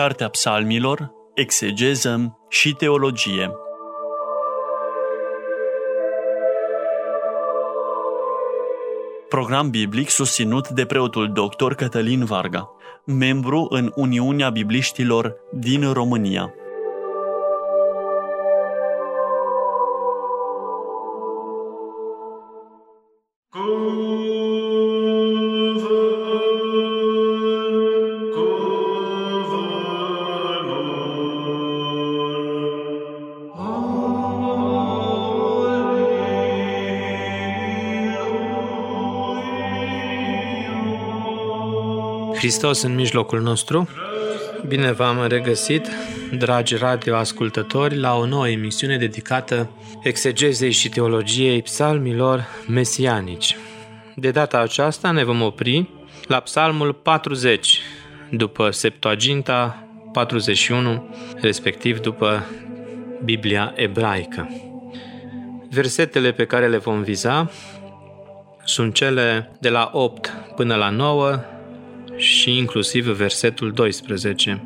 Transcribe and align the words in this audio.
Cartea 0.00 0.28
Psalmilor, 0.28 1.12
Exegeză 1.34 2.38
și 2.48 2.72
Teologie. 2.72 3.50
Program 9.28 9.70
biblic 9.70 10.08
susținut 10.08 10.68
de 10.68 10.84
preotul 10.84 11.32
dr. 11.32 11.72
Cătălin 11.72 12.24
Varga, 12.24 12.70
membru 13.04 13.66
în 13.70 13.92
Uniunea 13.94 14.50
Bibliștilor 14.50 15.36
din 15.52 15.92
România. 15.92 16.54
Hristos 42.44 42.82
în 42.82 42.94
mijlocul 42.94 43.40
nostru. 43.40 43.88
Bine 44.66 44.92
v-am 44.92 45.26
regăsit, 45.26 45.88
dragi 46.38 46.76
radioascultători, 46.76 47.98
la 47.98 48.16
o 48.16 48.26
nouă 48.26 48.48
emisiune 48.48 48.96
dedicată 48.96 49.70
exegezei 50.02 50.70
și 50.70 50.88
teologiei 50.88 51.62
psalmilor 51.62 52.46
mesianici. 52.66 53.56
De 54.14 54.30
data 54.30 54.58
aceasta 54.58 55.10
ne 55.10 55.24
vom 55.24 55.42
opri 55.42 55.88
la 56.26 56.40
psalmul 56.40 56.92
40, 56.92 57.80
după 58.30 58.70
Septuaginta 58.70 59.88
41, 60.12 61.14
respectiv 61.40 62.00
după 62.00 62.46
Biblia 63.24 63.72
ebraică. 63.76 64.48
Versetele 65.70 66.32
pe 66.32 66.44
care 66.44 66.68
le 66.68 66.78
vom 66.78 67.02
viza 67.02 67.50
sunt 68.64 68.94
cele 68.94 69.50
de 69.60 69.68
la 69.68 69.90
8 69.92 70.32
până 70.56 70.74
la 70.74 70.90
9 70.90 71.44
și 72.16 72.56
inclusiv 72.56 73.06
versetul 73.06 73.72
12. 73.72 74.64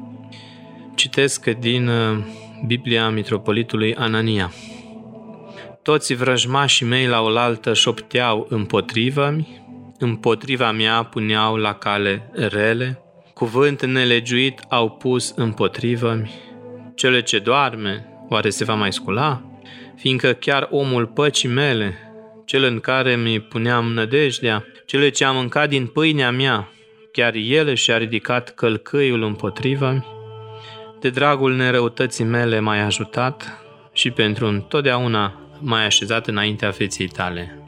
Citesc 0.94 1.46
din 1.46 1.88
uh, 1.88 2.18
Biblia 2.66 3.08
Mitropolitului 3.08 3.94
Anania. 3.94 4.52
Toți 5.82 6.14
vrăjmașii 6.14 6.86
mei 6.86 7.06
la 7.06 7.20
oaltă 7.20 7.74
șopteau 7.74 8.46
împotrivă-mi, 8.48 9.62
împotriva 9.98 10.72
mea 10.72 11.02
puneau 11.02 11.56
la 11.56 11.72
cale 11.72 12.30
rele, 12.32 13.02
cuvânt 13.34 13.84
nelegiuit 13.84 14.60
au 14.68 14.90
pus 14.90 15.32
împotrivă-mi, 15.36 16.30
cele 16.94 17.22
ce 17.22 17.38
doarme, 17.38 18.06
oare 18.28 18.50
se 18.50 18.64
va 18.64 18.74
mai 18.74 18.92
scula? 18.92 19.42
Fiindcă 19.96 20.32
chiar 20.32 20.68
omul 20.70 21.06
păcii 21.06 21.48
mele, 21.48 21.98
cel 22.44 22.64
în 22.64 22.80
care 22.80 23.16
mi 23.16 23.40
puneam 23.40 23.92
nădejdea, 23.92 24.64
cele 24.86 25.08
ce 25.08 25.24
am 25.24 25.36
mâncat 25.36 25.68
din 25.68 25.86
pâinea 25.86 26.30
mea, 26.30 26.68
chiar 27.18 27.34
el 27.34 27.74
și-a 27.74 27.96
ridicat 27.96 28.54
călcâiul 28.54 29.22
împotriva 29.22 30.04
de 31.00 31.10
dragul 31.10 31.54
nerăutății 31.54 32.24
mele 32.24 32.60
m-ai 32.60 32.80
ajutat 32.80 33.62
și 33.92 34.10
pentru 34.10 34.46
întotdeauna 34.46 35.40
m-ai 35.60 35.84
așezat 35.84 36.26
înaintea 36.26 36.70
feții 36.70 37.08
tale. 37.08 37.62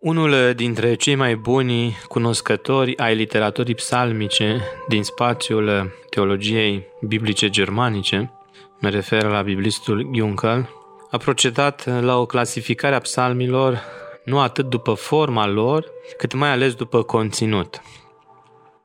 Unul 0.00 0.52
dintre 0.54 0.94
cei 0.94 1.14
mai 1.14 1.36
buni 1.36 1.96
cunoscători 2.06 2.96
ai 2.96 3.14
literaturii 3.14 3.74
psalmice 3.74 4.60
din 4.88 5.02
spațiul 5.02 5.92
teologiei 6.10 6.86
biblice 7.06 7.48
germanice, 7.48 8.32
mă 8.80 8.88
refer 8.88 9.22
la 9.22 9.42
biblistul 9.42 10.10
Juncker, 10.14 10.68
a 11.10 11.16
procedat 11.16 12.02
la 12.02 12.16
o 12.18 12.26
clasificare 12.26 12.94
a 12.94 13.00
psalmilor 13.00 13.82
nu 14.24 14.40
atât 14.40 14.66
după 14.66 14.92
forma 14.92 15.46
lor, 15.46 15.84
cât 16.16 16.34
mai 16.34 16.50
ales 16.50 16.74
după 16.74 17.02
conținut. 17.02 17.80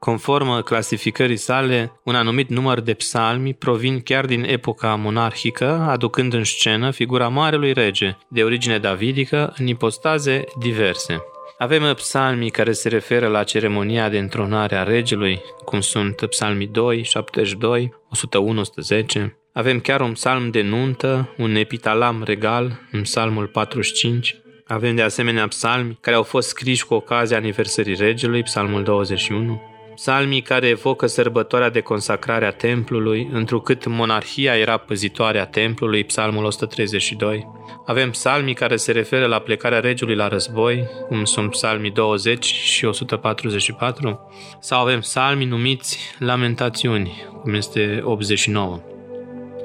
Conform 0.03 0.62
clasificării 0.62 1.38
sale, 1.38 2.00
un 2.03 2.16
anumit 2.16 2.50
număr 2.50 2.80
de 2.80 2.94
psalmi 2.94 3.53
provin 3.53 4.02
chiar 4.02 4.25
din 4.25 4.44
epoca 4.44 4.96
monarhică, 4.96 5.86
aducând 5.90 6.34
în 6.34 6.44
scenă 6.44 6.91
figura 6.91 7.28
Marelui 7.28 7.74
Rege, 7.74 8.18
de 8.28 8.44
origine 8.44 8.78
davidică, 8.78 9.53
în 9.58 9.68
ipostaze 9.68 10.44
diverse. 10.59 11.22
Avem 11.58 11.94
psalmii 11.94 12.50
care 12.50 12.72
se 12.72 12.90
referă 12.90 13.28
la 13.28 13.44
ceremonia 13.44 14.09
de 14.09 14.18
întronare 14.18 14.75
a 14.75 14.84
regelui, 14.84 15.42
cum 15.66 15.80
sunt 15.80 16.25
psalmii 16.25 16.68
2, 16.68 17.03
72, 17.03 17.94
101, 18.09 18.59
110. 18.59 19.38
Avem 19.53 19.80
chiar 19.80 20.02
un 20.02 20.12
psalm 20.12 20.50
de 20.50 20.62
nuntă, 20.62 21.34
un 21.38 21.56
epitalam 21.56 22.24
regal, 22.24 22.80
în 22.92 23.02
psalmul 23.02 23.47
45. 23.47 24.42
Avem 24.68 24.96
de 24.96 25.02
asemenea 25.02 25.47
psalmi 25.47 25.97
care 26.02 26.16
au 26.16 26.24
fost 26.24 26.47
scriși 26.47 26.86
cu 26.86 26.94
ocazia 26.94 27.38
aniversării 27.38 27.96
regelui, 27.96 28.44
psalmul 28.44 28.84
21 28.84 29.72
psalmii 29.96 30.42
care 30.42 30.68
evocă 30.68 31.08
sărbătoarea 31.08 31.70
de 31.70 31.80
consacrare 31.80 32.46
a 32.46 32.52
templului, 32.52 33.30
întrucât 33.31 33.88
monarhia 33.88 34.58
era 34.58 34.78
păzitoare 34.78 35.40
a 35.40 35.46
templului, 35.46 36.04
psalmul 36.04 36.44
132. 36.44 37.48
Avem 37.86 38.09
psalmii 38.09 38.54
care 38.54 38.76
se 38.76 38.92
referă 38.92 39.26
la 39.26 39.40
plecarea 39.40 39.80
regiului 39.80 40.16
la 40.16 40.28
război, 40.28 40.84
cum 41.08 41.24
sunt 41.24 41.50
psalmii 41.50 41.92
20 41.92 42.46
și 42.46 42.86
144, 42.86 44.30
sau 44.59 44.81
avem 44.81 45.00
psalmii 45.00 45.46
numiți 45.46 46.00
lamentațiuni, 46.20 47.25
cum 47.42 47.54
este 47.54 48.02
89. 48.04 48.80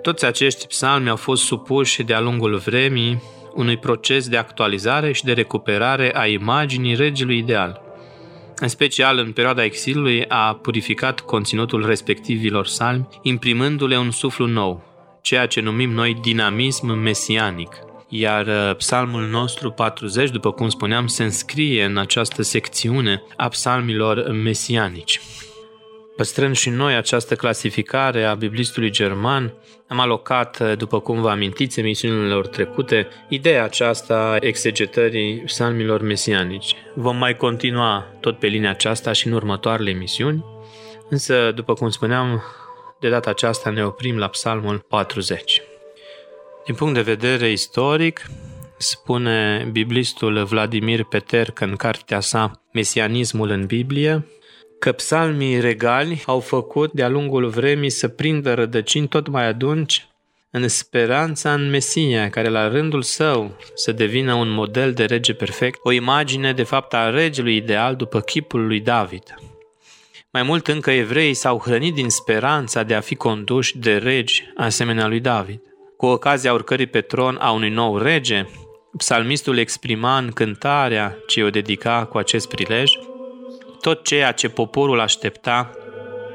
Toți 0.02 0.24
acești 0.24 0.66
psalmi 0.66 1.08
au 1.08 1.16
fost 1.16 1.44
supuși 1.44 2.02
de-a 2.02 2.20
lungul 2.20 2.56
vremii 2.56 3.22
unui 3.54 3.76
proces 3.76 4.28
de 4.28 4.36
actualizare 4.36 5.12
și 5.12 5.24
de 5.24 5.32
recuperare 5.32 6.16
a 6.16 6.26
imaginii 6.26 6.94
regelui 6.94 7.38
ideal– 7.38 7.82
în 8.60 8.68
special 8.68 9.18
în 9.18 9.32
perioada 9.32 9.64
exilului, 9.64 10.24
a 10.28 10.54
purificat 10.54 11.20
conținutul 11.20 11.86
respectivilor 11.86 12.66
salmi, 12.66 13.08
imprimându-le 13.22 13.98
un 13.98 14.10
suflu 14.10 14.46
nou, 14.46 14.82
ceea 15.22 15.46
ce 15.46 15.60
numim 15.60 15.90
noi 15.90 16.18
dinamism 16.22 16.86
mesianic. 16.86 17.76
Iar 18.08 18.46
uh, 18.46 18.76
psalmul 18.76 19.26
nostru 19.26 19.70
40, 19.70 20.30
după 20.30 20.52
cum 20.52 20.68
spuneam, 20.68 21.06
se 21.06 21.24
înscrie 21.24 21.84
în 21.84 21.96
această 21.96 22.42
secțiune 22.42 23.22
a 23.36 23.48
psalmilor 23.48 24.30
mesianici. 24.30 25.20
Păstrând 26.18 26.56
și 26.56 26.70
noi 26.70 26.94
această 26.94 27.34
clasificare 27.34 28.24
a 28.24 28.34
biblistului 28.34 28.90
german, 28.90 29.52
am 29.88 30.00
alocat, 30.00 30.76
după 30.76 31.00
cum 31.00 31.20
vă 31.20 31.30
amintiți, 31.30 31.80
emisiunilor 31.80 32.46
trecute, 32.46 33.08
ideea 33.28 33.64
aceasta 33.64 34.14
a 34.14 34.36
exegetării 34.40 35.36
psalmilor 35.36 36.00
mesianici. 36.00 36.74
Vom 36.94 37.16
mai 37.16 37.36
continua 37.36 38.06
tot 38.20 38.38
pe 38.38 38.46
linia 38.46 38.70
aceasta 38.70 39.12
și 39.12 39.26
în 39.26 39.32
următoarele 39.32 39.90
emisiuni, 39.90 40.44
însă, 41.08 41.52
după 41.54 41.74
cum 41.74 41.88
spuneam, 41.88 42.42
de 43.00 43.08
data 43.08 43.30
aceasta 43.30 43.70
ne 43.70 43.84
oprim 43.84 44.18
la 44.18 44.28
psalmul 44.28 44.78
40. 44.88 45.62
Din 46.64 46.74
punct 46.74 46.94
de 46.94 47.00
vedere 47.00 47.50
istoric, 47.50 48.22
spune 48.76 49.68
biblistul 49.72 50.44
Vladimir 50.44 51.04
Petercă 51.04 51.64
în 51.64 51.76
cartea 51.76 52.20
sa 52.20 52.64
Mesianismul 52.72 53.50
în 53.50 53.66
Biblie, 53.66 54.26
că 54.78 54.92
psalmii 54.92 55.60
regali 55.60 56.22
au 56.26 56.40
făcut 56.40 56.92
de-a 56.92 57.08
lungul 57.08 57.48
vremii 57.48 57.90
să 57.90 58.08
prindă 58.08 58.54
rădăcini 58.54 59.08
tot 59.08 59.28
mai 59.28 59.46
adânci 59.46 60.08
în 60.50 60.68
speranța 60.68 61.52
în 61.52 61.70
Mesia, 61.70 62.30
care 62.30 62.48
la 62.48 62.68
rândul 62.68 63.02
său 63.02 63.56
să 63.74 63.92
devină 63.92 64.34
un 64.34 64.48
model 64.48 64.92
de 64.92 65.04
rege 65.04 65.32
perfect, 65.32 65.78
o 65.82 65.92
imagine 65.92 66.52
de 66.52 66.62
fapt 66.62 66.94
a 66.94 67.10
regelui 67.10 67.56
ideal 67.56 67.96
după 67.96 68.20
chipul 68.20 68.66
lui 68.66 68.80
David. 68.80 69.34
Mai 70.32 70.42
mult 70.42 70.68
încă 70.68 70.90
evreii 70.90 71.34
s-au 71.34 71.58
hrănit 71.58 71.94
din 71.94 72.08
speranța 72.08 72.82
de 72.82 72.94
a 72.94 73.00
fi 73.00 73.14
conduși 73.14 73.78
de 73.78 73.96
regi 73.96 74.44
asemenea 74.56 75.06
lui 75.06 75.20
David. 75.20 75.60
Cu 75.96 76.06
ocazia 76.06 76.52
urcării 76.52 76.86
pe 76.86 77.00
tron 77.00 77.36
a 77.40 77.50
unui 77.50 77.70
nou 77.70 77.98
rege, 77.98 78.46
psalmistul 78.96 79.58
exprima 79.58 80.18
în 80.18 80.30
cântarea 80.30 81.16
ce 81.26 81.42
o 81.42 81.50
dedica 81.50 82.04
cu 82.04 82.18
acest 82.18 82.48
prilej, 82.48 82.92
tot 83.80 84.04
ceea 84.04 84.32
ce 84.32 84.48
poporul 84.48 85.00
aștepta 85.00 85.70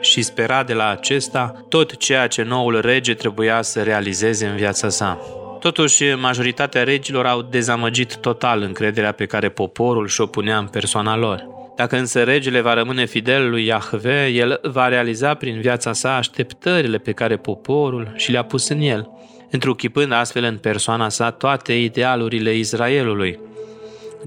și 0.02 0.22
spera 0.22 0.64
de 0.64 0.74
la 0.74 0.90
acesta, 0.90 1.66
tot 1.70 1.98
ceea 1.98 2.28
ce 2.28 2.42
noul 2.42 2.80
rege 2.82 3.14
trebuia 3.14 3.62
să 3.62 3.82
realizeze 3.84 4.46
în 4.46 4.56
viața 4.56 4.90
sa. 4.90 5.20
Totuși, 5.60 6.04
majoritatea 6.04 6.84
regilor 6.84 7.26
au 7.26 7.42
dezamăgit 7.42 8.16
total 8.16 8.62
încrederea 8.62 9.12
pe 9.12 9.26
care 9.26 9.50
poporul 9.50 10.08
și-o 10.08 10.26
punea 10.26 10.58
în 10.58 10.68
persoana 10.68 11.18
lor. 11.18 11.48
Dacă 11.76 11.98
însă 11.98 12.24
regele 12.24 12.62
va 12.62 12.74
rămâne 12.74 13.06
fidel 13.06 13.50
lui 13.50 13.66
Iahve, 13.66 14.28
el 14.28 14.60
va 14.64 14.88
realiza 14.88 15.34
prin 15.34 15.60
viața 15.62 15.94
sa 15.94 16.16
așteptările 16.16 16.98
pe 16.98 17.12
care 17.12 17.38
poporul 17.38 18.14
și 18.16 18.32
le-a 18.32 18.44
pus 18.44 18.70
în 18.70 18.80
el, 18.80 19.10
întruchipând 19.52 20.12
astfel 20.12 20.44
în 20.44 20.58
persoana 20.58 21.10
sa 21.10 21.32
toate 21.32 21.74
idealurile 21.74 22.56
Israelului, 22.56 23.40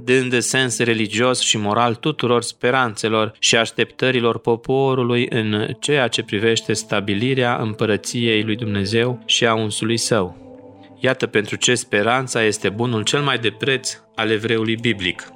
dând 0.05 0.41
sens 0.41 0.79
religios 0.79 1.41
și 1.41 1.59
moral 1.59 1.95
tuturor 1.95 2.43
speranțelor 2.43 3.33
și 3.39 3.57
așteptărilor 3.57 4.39
poporului 4.39 5.27
în 5.31 5.75
ceea 5.81 6.09
ce 6.09 6.23
privește 6.23 6.73
stabilirea 6.73 7.57
împărăției 7.57 8.43
lui 8.43 8.57
Dumnezeu 8.57 9.23
și 9.27 9.47
a 9.47 9.55
unsului 9.55 9.97
său. 9.97 10.45
Iată 11.01 11.27
pentru 11.27 11.57
ce 11.57 11.75
speranța 11.75 12.43
este 12.43 12.69
bunul 12.69 13.03
cel 13.03 13.21
mai 13.21 13.39
de 13.39 13.51
preț 13.51 13.99
al 14.15 14.31
evreului 14.31 14.77
biblic. 14.77 15.29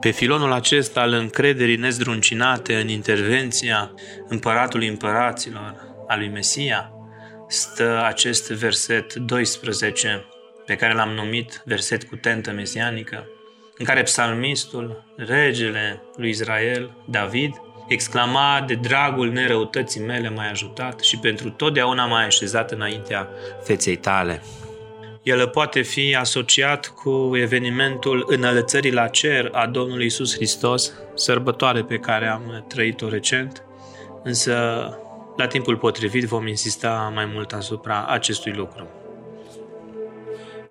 Pe 0.00 0.10
filonul 0.10 0.52
acesta 0.52 1.00
al 1.00 1.12
încrederii 1.12 1.76
nezdruncinate 1.76 2.74
în 2.74 2.88
intervenția 2.88 3.94
împăratului 4.28 4.88
împăraților, 4.88 5.74
a 6.08 6.16
lui 6.16 6.28
Mesia, 6.28 6.90
stă 7.48 8.02
acest 8.06 8.50
verset 8.50 9.14
12, 9.14 10.24
pe 10.66 10.74
care 10.74 10.94
l-am 10.94 11.10
numit 11.10 11.62
verset 11.64 12.04
cu 12.04 12.16
tentă 12.16 12.50
mesianică, 12.50 13.26
în 13.78 13.84
care 13.84 14.02
psalmistul, 14.02 15.04
regele 15.16 16.02
lui 16.16 16.28
Israel, 16.28 16.90
David, 17.04 17.60
exclama 17.88 18.64
de 18.66 18.74
dragul 18.74 19.32
nerăutății 19.32 20.00
mele 20.00 20.28
m-ai 20.28 20.50
ajutat 20.50 21.00
și 21.00 21.18
pentru 21.18 21.50
totdeauna 21.50 22.06
m-ai 22.06 22.24
așezat 22.24 22.70
înaintea 22.70 23.28
feței 23.62 23.96
tale. 23.96 24.42
El 25.22 25.48
poate 25.48 25.82
fi 25.82 26.14
asociat 26.14 26.86
cu 26.86 27.36
evenimentul 27.36 28.24
înălțării 28.28 28.92
la 28.92 29.08
cer 29.08 29.50
a 29.52 29.66
Domnului 29.66 30.06
Isus 30.06 30.34
Hristos, 30.34 30.92
sărbătoare 31.14 31.82
pe 31.82 31.98
care 31.98 32.26
am 32.26 32.64
trăit-o 32.68 33.08
recent, 33.08 33.64
însă 34.22 34.54
la 35.36 35.46
timpul 35.46 35.76
potrivit 35.76 36.24
vom 36.24 36.46
insista 36.46 37.12
mai 37.14 37.24
mult 37.32 37.52
asupra 37.52 38.06
acestui 38.06 38.52
lucru. 38.52 38.88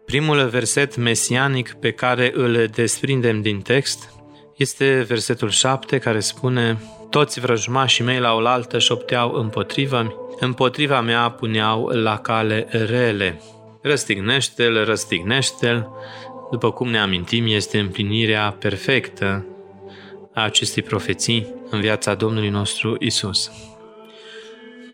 Primul 0.05 0.47
verset 0.47 0.95
mesianic 0.95 1.73
pe 1.73 1.91
care 1.91 2.31
îl 2.35 2.67
desprindem 2.67 3.41
din 3.41 3.61
text 3.61 4.09
este 4.57 5.05
versetul 5.07 5.49
7 5.49 5.97
care 5.97 6.19
spune 6.19 6.77
Toți 7.09 7.39
vrăjmașii 7.39 8.03
mei 8.03 8.19
la 8.19 8.33
oaltă 8.33 8.79
șopteau 8.79 9.33
împotriva 9.33 10.13
împotriva 10.39 11.01
mea 11.01 11.29
puneau 11.29 11.85
la 11.85 12.17
cale 12.17 12.67
rele. 12.69 13.41
Răstignește-l, 13.81 14.85
răstignește-l, 14.85 15.89
după 16.51 16.71
cum 16.71 16.89
ne 16.89 16.99
amintim, 16.99 17.45
este 17.47 17.79
împlinirea 17.79 18.55
perfectă 18.59 19.45
a 20.33 20.43
acestei 20.43 20.83
profeții 20.83 21.53
în 21.69 21.79
viața 21.79 22.13
Domnului 22.13 22.49
nostru 22.49 22.95
Isus. 22.99 23.51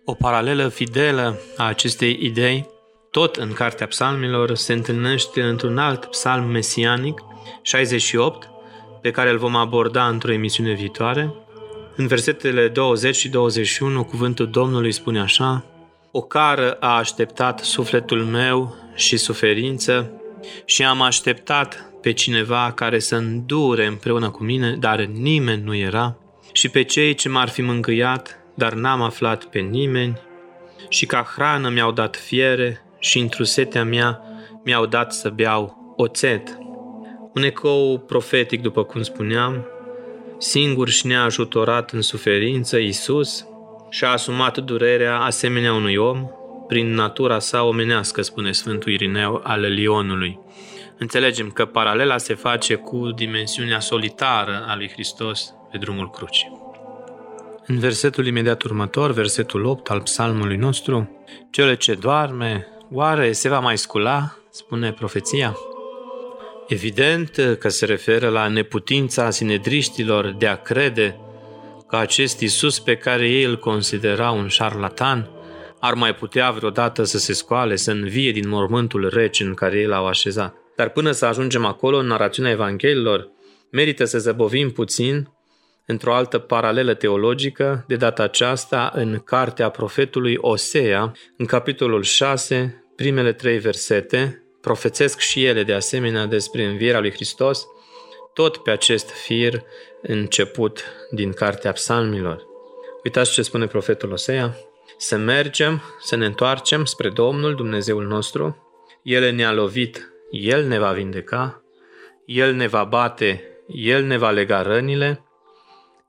O 0.06 0.14
paralelă 0.14 0.68
fidelă 0.68 1.40
a 1.58 1.64
acestei 1.64 2.18
idei, 2.22 2.70
tot 3.12 3.36
în 3.36 3.54
Cartea 3.54 3.88
Psalmilor, 3.88 4.56
se 4.56 4.74
întâlnește 4.74 5.42
într-un 5.42 5.78
alt 5.78 6.06
psalm 6.06 6.50
mesianic, 6.50 7.24
68, 7.62 8.50
pe 9.02 9.12
care 9.12 9.30
îl 9.30 9.38
vom 9.38 9.56
aborda 9.56 10.08
într-o 10.08 10.32
emisiune 10.32 10.74
viitoare. 10.74 11.34
În 11.96 12.08
versetele 12.08 12.68
20 12.68 13.16
și 13.16 13.30
21, 13.30 14.04
cuvântul 14.04 14.50
Domnului 14.50 14.92
spune 14.92 15.20
așa, 15.20 15.66
O 16.12 16.22
cară 16.22 16.72
a 16.72 16.98
așteptat 16.98 17.60
sufletul 17.60 18.24
meu 18.24 18.76
și 18.96 19.18
suferință 19.18 20.12
și 20.66 20.84
am 20.84 21.02
așteptat 21.02 21.94
pe 22.02 22.12
cineva 22.12 22.72
care 22.76 23.00
să 23.00 23.16
îndure 23.16 23.86
împreună 23.86 24.30
cu 24.30 24.44
mine, 24.44 24.76
dar 24.80 25.00
nimeni 25.00 25.64
nu 25.64 25.76
era, 25.76 26.16
și 26.52 26.70
pe 26.70 26.84
cei 26.84 27.14
ce 27.14 27.30
m-ar 27.30 27.50
fi 27.50 27.62
mângâiat 27.62 28.40
dar 28.60 28.74
n-am 28.74 29.02
aflat 29.02 29.44
pe 29.44 29.60
nimeni 29.60 30.18
și 30.90 31.06
ca 31.06 31.32
hrană 31.36 31.70
mi-au 31.70 31.92
dat 31.92 32.16
fiere 32.16 32.84
și 33.00 33.20
într 33.20 33.44
setea 33.44 33.84
mea 33.84 34.22
mi-au 34.64 34.86
dat 34.86 35.14
să 35.14 35.30
beau 35.30 35.94
oțet. 35.98 36.58
Un 37.34 37.44
ecou 37.44 38.00
profetic, 38.00 38.62
după 38.62 38.84
cum 38.84 39.02
spuneam, 39.02 39.66
singur 40.38 40.90
și 40.90 41.08
neajutorat 41.08 41.92
în 41.92 42.02
suferință, 42.02 42.78
Iisus 42.78 43.46
și-a 43.90 44.12
asumat 44.12 44.58
durerea 44.58 45.20
asemenea 45.20 45.74
unui 45.74 45.96
om, 45.96 46.28
prin 46.68 46.94
natura 46.94 47.40
sa 47.40 47.64
omenească, 47.64 48.22
spune 48.22 48.52
Sfântul 48.52 48.92
Irineu 48.92 49.42
al 49.44 49.60
Lionului. 49.60 50.40
Înțelegem 50.98 51.50
că 51.50 51.66
paralela 51.66 52.18
se 52.18 52.34
face 52.34 52.76
cu 52.76 53.12
dimensiunea 53.12 53.80
solitară 53.80 54.66
a 54.68 54.76
lui 54.76 54.90
Hristos 54.90 55.54
pe 55.72 55.78
drumul 55.78 56.10
crucii. 56.10 56.58
În 57.66 57.80
versetul 57.80 58.26
imediat 58.26 58.62
următor, 58.62 59.12
versetul 59.12 59.66
8 59.66 59.90
al 59.90 60.02
psalmului 60.02 60.56
nostru, 60.56 61.26
cele 61.50 61.76
ce 61.76 61.94
doarme, 61.94 62.68
oare 62.92 63.32
se 63.32 63.50
va 63.50 63.60
mai 63.60 63.78
scula, 63.78 64.38
spune 64.50 64.92
profeția? 64.92 65.58
Evident 66.68 67.58
că 67.60 67.70
se 67.70 67.86
referă 67.86 68.30
la 68.30 68.48
neputința 68.48 69.30
sinedriștilor 69.30 70.36
de 70.38 70.48
a 70.48 70.56
crede 70.56 71.20
că 71.88 71.96
acest 71.96 72.40
Isus 72.40 72.80
pe 72.80 72.96
care 72.96 73.30
ei 73.30 73.44
îl 73.44 73.58
considera 73.58 74.32
un 74.32 74.48
șarlatan 74.48 75.30
ar 75.80 75.94
mai 75.94 76.16
putea 76.16 76.52
vreodată 76.52 77.04
să 77.04 77.18
se 77.18 77.34
scoale, 77.34 77.76
să 77.76 77.92
învie 77.92 78.32
din 78.32 78.48
mormântul 78.48 79.10
rece 79.14 79.44
în 79.44 79.54
care 79.54 79.78
ei 79.78 79.86
l-au 79.86 80.08
așezat. 80.08 80.56
Dar 80.76 80.90
până 80.90 81.12
să 81.12 81.26
ajungem 81.26 81.66
acolo, 81.66 81.98
în 81.98 82.06
narațiunea 82.06 82.52
Evanghelilor, 82.52 83.30
merită 83.72 84.06
să 84.06 84.20
zăbovim 84.20 84.72
puțin 84.72 85.30
într-o 85.86 86.14
altă 86.14 86.38
paralelă 86.38 86.94
teologică, 86.94 87.84
de 87.88 87.96
data 87.96 88.24
aceasta 88.24 88.92
în 88.94 89.20
cartea 89.26 89.70
profetului 89.70 90.38
Osea, 90.38 91.12
în 91.38 91.46
capitolul 91.46 92.04
6, 92.04 92.79
primele 93.00 93.34
trei 93.34 93.58
versete, 93.58 94.44
profețesc 94.62 95.20
și 95.20 95.46
ele 95.46 95.64
de 95.64 95.74
asemenea 95.74 96.26
despre 96.26 96.66
învierea 96.66 97.00
lui 97.00 97.12
Hristos, 97.12 97.68
tot 98.34 98.58
pe 98.58 98.72
acest 98.72 99.10
fir 99.10 99.64
început 100.02 100.84
din 101.12 101.32
cartea 101.32 101.72
psalmilor. 101.72 102.46
Uitați 103.04 103.32
ce 103.32 103.42
spune 103.42 103.68
profetul 103.68 104.12
Osea, 104.12 104.56
să 104.98 105.18
mergem, 105.18 105.82
să 106.00 106.16
ne 106.16 106.26
întoarcem 106.26 106.86
spre 106.86 107.10
Domnul 107.10 107.56
Dumnezeul 107.56 108.06
nostru, 108.08 108.58
El 109.04 109.34
ne-a 109.34 109.52
lovit, 109.52 110.14
El 110.32 110.68
ne 110.68 110.80
va 110.80 110.92
vindeca, 110.92 111.64
El 112.26 112.54
ne 112.54 112.68
va 112.68 112.84
bate, 112.84 113.44
El 113.68 114.04
ne 114.04 114.18
va 114.18 114.32
lega 114.32 114.62
rănile, 114.62 115.24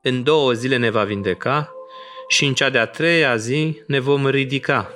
în 0.01 0.23
două 0.23 0.51
zile 0.51 0.77
ne 0.77 0.89
va 0.89 1.03
vindeca 1.03 1.73
și 2.27 2.45
în 2.45 2.53
cea 2.53 2.69
de-a 2.69 2.85
treia 2.85 3.35
zi 3.35 3.81
ne 3.87 3.99
vom 3.99 4.27
ridica 4.27 4.95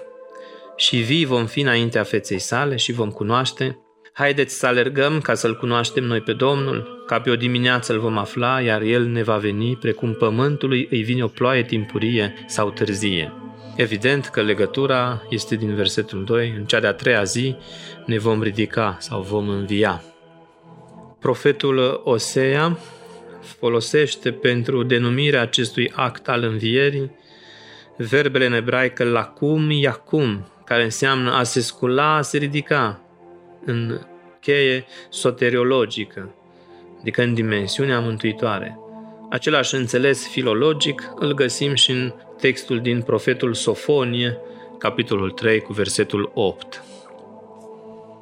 și 0.75 0.97
vii 0.97 1.25
vom 1.25 1.45
fi 1.45 1.59
înaintea 1.59 2.03
feței 2.03 2.39
sale 2.39 2.75
și 2.75 2.91
vom 2.91 3.11
cunoaște. 3.11 3.79
Haideți 4.13 4.57
să 4.57 4.65
alergăm 4.65 5.19
ca 5.21 5.33
să-L 5.33 5.57
cunoaștem 5.57 6.03
noi 6.03 6.21
pe 6.21 6.33
Domnul, 6.33 7.03
ca 7.07 7.19
pe 7.19 7.29
o 7.29 7.35
dimineață 7.35 7.93
îl 7.93 7.99
vom 7.99 8.17
afla, 8.17 8.61
iar 8.61 8.81
El 8.81 9.05
ne 9.05 9.23
va 9.23 9.37
veni 9.37 9.75
precum 9.75 10.13
pământului 10.13 10.87
îi 10.91 11.01
vine 11.01 11.23
o 11.23 11.27
ploaie 11.27 11.63
timpurie 11.63 12.33
sau 12.47 12.71
târzie. 12.71 13.33
Evident 13.75 14.25
că 14.25 14.41
legătura 14.41 15.21
este 15.29 15.55
din 15.55 15.75
versetul 15.75 16.23
2, 16.23 16.53
în 16.57 16.65
cea 16.65 16.79
de-a 16.79 16.93
treia 16.93 17.23
zi 17.23 17.55
ne 18.05 18.17
vom 18.17 18.41
ridica 18.41 18.97
sau 18.99 19.21
vom 19.21 19.49
învia. 19.49 20.03
Profetul 21.19 22.01
Osea 22.03 22.77
folosește 23.59 24.31
pentru 24.31 24.83
denumirea 24.83 25.41
acestui 25.41 25.91
act 25.95 26.27
al 26.27 26.43
învierii 26.43 27.11
verbele 27.97 28.45
în 28.45 28.53
ebraică 28.53 29.03
lacum, 29.03 29.71
iacum, 29.71 30.47
care 30.65 30.83
înseamnă 30.83 31.33
a 31.33 31.43
se 31.43 31.61
scula, 31.61 32.15
a 32.15 32.21
se 32.21 32.37
ridica, 32.37 32.99
în 33.65 33.99
cheie 34.41 34.85
soteriologică, 35.09 36.35
adică 36.99 37.21
în 37.21 37.33
dimensiunea 37.33 37.99
mântuitoare. 37.99 38.79
Același 39.29 39.75
înțeles 39.75 40.27
filologic 40.27 41.11
îl 41.15 41.33
găsim 41.33 41.73
și 41.73 41.91
în 41.91 42.13
textul 42.37 42.79
din 42.79 43.01
profetul 43.01 43.53
Sofonie, 43.53 44.37
capitolul 44.77 45.31
3, 45.31 45.61
cu 45.61 45.73
versetul 45.73 46.31
8. 46.33 46.83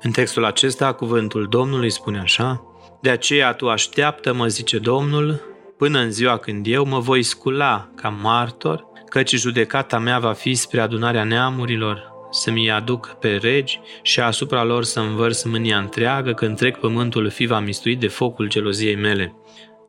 În 0.01 0.11
textul 0.11 0.45
acesta, 0.45 0.93
cuvântul 0.93 1.47
Domnului 1.49 1.89
spune 1.89 2.19
așa, 2.19 2.63
de 3.01 3.09
aceea 3.09 3.53
tu 3.53 3.69
așteaptă, 3.69 4.33
mă 4.33 4.47
zice 4.47 4.79
Domnul, 4.79 5.41
până 5.77 5.99
în 5.99 6.11
ziua 6.11 6.37
când 6.37 6.65
eu 6.67 6.85
mă 6.85 6.99
voi 6.99 7.23
scula 7.23 7.89
ca 7.95 8.09
martor, 8.09 8.85
căci 9.09 9.35
judecata 9.35 9.99
mea 9.99 10.19
va 10.19 10.33
fi 10.33 10.53
spre 10.53 10.81
adunarea 10.81 11.23
neamurilor, 11.23 12.12
să 12.33 12.51
mi 12.51 12.71
aduc 12.71 13.15
pe 13.19 13.35
regi 13.35 13.79
și 14.01 14.19
asupra 14.19 14.63
lor 14.63 14.83
să 14.83 14.99
învărs 14.99 15.43
mânia 15.43 15.77
întreagă, 15.77 16.33
când 16.33 16.57
trec 16.57 16.77
pământul 16.77 17.29
fi 17.29 17.45
va 17.45 17.59
mistui 17.59 17.95
de 17.95 18.07
focul 18.07 18.47
geloziei 18.47 18.95
mele. 18.95 19.35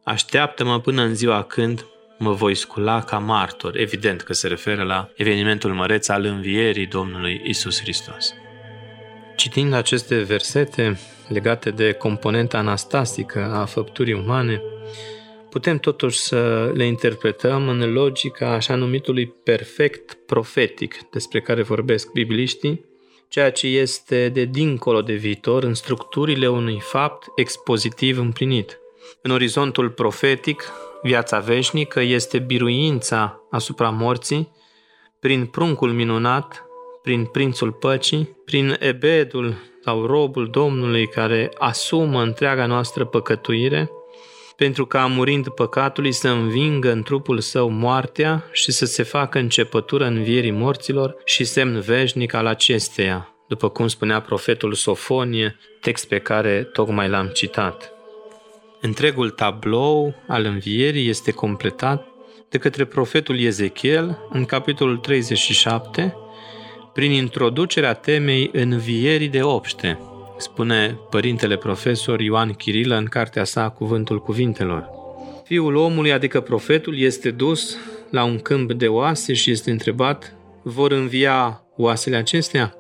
Așteaptă-mă 0.03 0.81
până 0.81 1.03
în 1.03 1.15
ziua 1.15 1.43
când 1.43 1.87
mă 2.19 2.33
voi 2.33 2.55
scula 2.55 3.01
ca 3.01 3.19
martor. 3.19 3.77
Evident 3.77 4.21
că 4.21 4.33
se 4.33 4.49
referă 4.49 4.83
la 4.83 5.09
evenimentul 5.17 5.73
măreț 5.73 6.09
al 6.09 6.25
învierii 6.25 6.87
Domnului 6.87 7.41
Isus 7.45 7.81
Hristos. 7.81 8.35
Citind 9.37 9.73
aceste 9.73 10.17
versete 10.23 10.99
legate 11.29 11.71
de 11.71 11.93
componenta 11.93 12.59
anastasică 12.59 13.53
a 13.53 13.65
făpturii 13.65 14.15
umane, 14.15 14.63
putem 15.55 15.79
totuși 15.79 16.19
să 16.19 16.71
le 16.75 16.87
interpretăm 16.87 17.69
în 17.69 17.93
logica 17.93 18.53
așa 18.53 18.75
numitului 18.75 19.27
perfect 19.27 20.19
profetic 20.27 21.11
despre 21.11 21.41
care 21.41 21.63
vorbesc 21.63 22.13
bibliștii, 22.13 22.85
ceea 23.29 23.53
ce 23.53 23.67
este 23.67 24.29
de 24.29 24.45
dincolo 24.45 25.03
de 25.03 25.13
viitor 25.13 25.63
în 25.63 25.75
structurile 25.75 26.49
unui 26.49 26.81
fapt 26.81 27.27
expozitiv 27.37 28.19
împlinit. 28.19 28.79
În 29.23 29.31
orizontul 29.31 29.91
profetic, 29.91 30.65
viața 31.03 31.39
veșnică 31.39 32.01
este 32.01 32.39
biruința 32.39 33.41
asupra 33.51 33.91
morții 33.91 34.53
prin 35.21 35.47
pruncul 35.47 35.91
minunat, 35.91 36.67
prin 37.03 37.25
prințul 37.25 37.73
păcii, 37.73 38.37
prin 38.45 38.77
ebedul 38.79 39.57
sau 39.85 40.07
robul 40.07 40.49
Domnului 40.51 41.09
care 41.09 41.51
asumă 41.59 42.23
întreaga 42.23 42.67
noastră 42.67 43.05
păcătuire, 43.05 43.91
pentru 44.57 44.87
ca 44.87 45.07
murind 45.07 45.49
păcatului 45.49 46.13
să 46.13 46.29
învingă 46.29 46.93
în 46.93 47.03
trupul 47.03 47.39
său 47.41 47.69
moartea 47.69 48.45
și 48.53 48.73
să 48.73 48.85
se 48.85 49.03
facă 49.03 49.39
începătură 49.39 50.07
învierii 50.07 50.51
morților 50.51 51.17
și 51.25 51.45
semn 51.45 51.81
veșnic 51.81 52.35
al 52.35 52.47
acesteia, 52.47 53.35
după 53.49 53.69
cum 53.69 53.89
spunea 53.89 54.21
profetul 54.21 54.73
Sofonie, 54.75 55.57
text 55.81 56.09
pe 56.09 56.19
care 56.19 56.63
tocmai 56.73 57.09
l-am 57.09 57.27
citat. 57.27 57.93
Întregul 58.81 59.31
tablou 59.31 60.15
al 60.27 60.45
învierii 60.45 61.09
este 61.09 61.31
completat 61.31 62.07
de 62.49 62.59
către 62.59 62.85
profetul 62.85 63.41
Ezechiel 63.41 64.19
în 64.31 64.45
capitolul 64.45 64.97
37, 64.97 66.17
prin 66.93 67.11
introducerea 67.11 67.93
temei 67.93 68.51
învierii 68.53 69.29
de 69.29 69.43
obște, 69.43 69.99
spune 70.37 70.99
părintele 71.11 71.57
profesor 71.57 72.21
Ioan 72.21 72.53
Chirilă 72.53 72.97
în 72.97 73.05
cartea 73.05 73.45
sa 73.45 73.69
Cuvântul 73.69 74.23
Cuvintelor. 74.23 74.89
Fiul 75.45 75.75
omului, 75.75 76.13
adică 76.13 76.41
profetul, 76.41 76.99
este 76.99 77.31
dus 77.31 77.77
la 78.11 78.25
un 78.25 78.39
câmp 78.39 78.73
de 78.73 78.87
oase 78.87 79.33
și 79.33 79.51
este 79.51 79.71
întrebat, 79.71 80.37
vor 80.63 80.93
învia 80.93 81.63
oasele 81.77 82.17
acestea? 82.17 82.75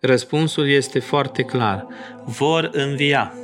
Răspunsul 0.00 0.68
este 0.68 0.98
foarte 0.98 1.42
clar, 1.42 1.86
vor 2.24 2.70
învia. 2.72 3.34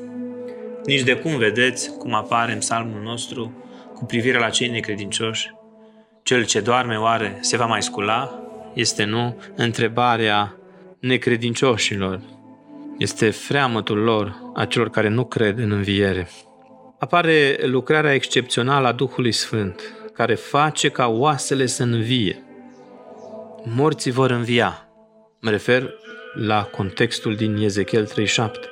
Nici 0.85 1.03
de 1.03 1.17
cum 1.17 1.37
vedeți 1.37 1.91
cum 1.99 2.15
apare 2.15 2.53
în 2.53 2.59
psalmul 2.59 3.03
nostru 3.03 3.65
cu 3.95 4.05
privire 4.05 4.39
la 4.39 4.49
cei 4.49 4.69
necredincioși. 4.69 5.51
Cel 6.23 6.45
ce 6.45 6.61
doarme 6.61 6.97
oare 6.97 7.39
se 7.41 7.57
va 7.57 7.67
mai 7.67 7.83
scula? 7.83 8.41
Este 8.75 9.05
nu 9.05 9.37
întrebarea 9.55 10.57
necredincioșilor. 11.01 12.21
Este 12.99 13.31
freamătul 13.31 13.99
lor, 13.99 14.37
a 14.55 14.65
celor 14.65 14.91
care 14.91 15.09
nu 15.09 15.25
cred 15.25 15.59
în 15.59 15.71
înviere. 15.71 16.29
Apare 16.99 17.59
lucrarea 17.63 18.15
excepțională 18.15 18.87
a 18.87 18.93
Duhului 18.93 19.33
Sfânt, 19.33 19.95
care 20.13 20.35
face 20.35 20.89
ca 20.89 21.07
oasele 21.07 21.67
să 21.67 21.83
învie. 21.83 22.45
Morții 23.65 24.11
vor 24.11 24.31
învia. 24.31 24.89
Mă 25.41 25.51
refer 25.51 25.95
la 26.35 26.63
contextul 26.63 27.35
din 27.35 27.57
Ezechiel 27.57 28.07
37. 28.07 28.69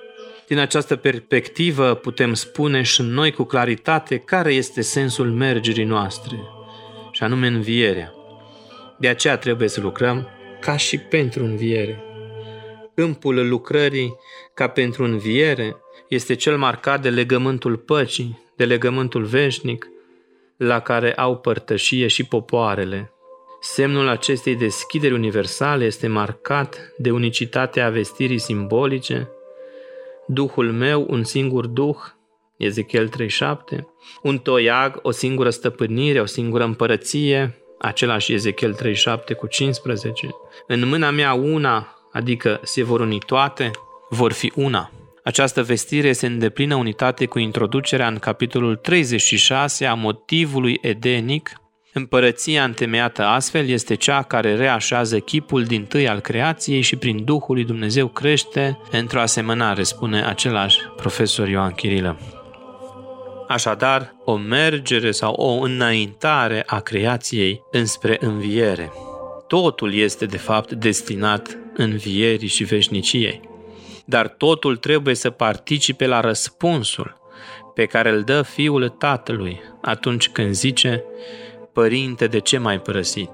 Din 0.46 0.58
această 0.58 0.96
perspectivă 0.96 1.94
putem 1.94 2.34
spune 2.34 2.82
și 2.82 3.02
noi 3.02 3.32
cu 3.32 3.42
claritate 3.42 4.18
care 4.18 4.52
este 4.52 4.80
sensul 4.80 5.30
mergerii 5.30 5.84
noastre, 5.84 6.36
și 7.12 7.22
anume 7.22 7.46
învierea. 7.46 8.12
De 8.98 9.08
aceea 9.08 9.36
trebuie 9.36 9.68
să 9.68 9.80
lucrăm 9.80 10.28
ca 10.60 10.76
și 10.76 10.98
pentru 10.98 11.44
înviere. 11.44 12.13
Câmpul 12.94 13.48
lucrării 13.48 14.16
ca 14.54 14.68
pentru 14.68 15.04
înviere 15.04 15.76
este 16.08 16.34
cel 16.34 16.58
marcat 16.58 17.02
de 17.02 17.10
legământul 17.10 17.76
păcii, 17.76 18.42
de 18.56 18.64
legământul 18.64 19.24
veșnic, 19.24 19.88
la 20.56 20.80
care 20.80 21.14
au 21.14 21.36
părtășie 21.36 22.06
și 22.06 22.24
popoarele. 22.24 23.12
Semnul 23.60 24.08
acestei 24.08 24.56
deschideri 24.56 25.14
universale 25.14 25.84
este 25.84 26.06
marcat 26.06 26.92
de 26.96 27.10
unicitatea 27.10 27.90
vestirii 27.90 28.38
simbolice, 28.38 29.28
Duhul 30.26 30.72
meu, 30.72 31.06
un 31.08 31.24
singur 31.24 31.66
Duh, 31.66 31.96
Ezechiel 32.56 33.08
37, 33.08 33.88
un 34.22 34.38
toiag, 34.38 34.98
o 35.02 35.10
singură 35.10 35.50
stăpânire, 35.50 36.20
o 36.20 36.24
singură 36.24 36.64
împărăție, 36.64 37.58
același 37.78 38.32
Ezechiel 38.32 38.74
37 38.74 39.34
cu 39.34 39.46
15. 39.46 40.28
În 40.66 40.88
mâna 40.88 41.10
mea 41.10 41.32
una, 41.32 41.93
adică 42.14 42.60
se 42.62 42.82
vor 42.82 43.00
uni 43.00 43.18
toate, 43.18 43.70
vor 44.08 44.32
fi 44.32 44.52
una. 44.54 44.90
Această 45.24 45.62
vestire 45.62 46.12
se 46.12 46.26
îndeplină 46.26 46.74
unitate 46.74 47.26
cu 47.26 47.38
introducerea 47.38 48.06
în 48.06 48.18
capitolul 48.18 48.76
36 48.76 49.86
a 49.86 49.94
motivului 49.94 50.78
edenic. 50.80 51.52
Împărăția 51.92 52.64
întemeiată 52.64 53.24
astfel 53.24 53.68
este 53.68 53.94
cea 53.94 54.22
care 54.22 54.56
reașează 54.56 55.18
chipul 55.18 55.64
din 55.64 55.84
tâi 55.84 56.08
al 56.08 56.20
creației 56.20 56.80
și 56.80 56.96
prin 56.96 57.24
Duhul 57.24 57.54
lui 57.54 57.64
Dumnezeu 57.64 58.08
crește 58.08 58.78
într-o 58.90 59.20
asemănare, 59.20 59.82
spune 59.82 60.24
același 60.24 60.78
profesor 60.96 61.48
Ioan 61.48 61.70
Chirilă. 61.70 62.18
Așadar, 63.48 64.14
o 64.24 64.36
mergere 64.36 65.10
sau 65.10 65.32
o 65.32 65.62
înaintare 65.62 66.62
a 66.66 66.80
creației 66.80 67.62
înspre 67.70 68.16
înviere. 68.20 68.92
Totul 69.54 69.94
este, 69.94 70.26
de 70.26 70.36
fapt, 70.36 70.72
destinat 70.72 71.58
învierii 71.76 72.48
și 72.48 72.64
veșniciei. 72.64 73.40
Dar 74.04 74.28
totul 74.28 74.76
trebuie 74.76 75.14
să 75.14 75.30
participe 75.30 76.06
la 76.06 76.20
răspunsul 76.20 77.16
pe 77.74 77.86
care 77.86 78.10
îl 78.10 78.22
dă 78.22 78.42
Fiul 78.42 78.88
Tatălui 78.88 79.60
atunci 79.82 80.28
când 80.28 80.52
zice 80.52 81.04
Părinte, 81.72 82.26
de 82.26 82.38
ce 82.38 82.58
m-ai 82.58 82.80
părăsit? 82.80 83.30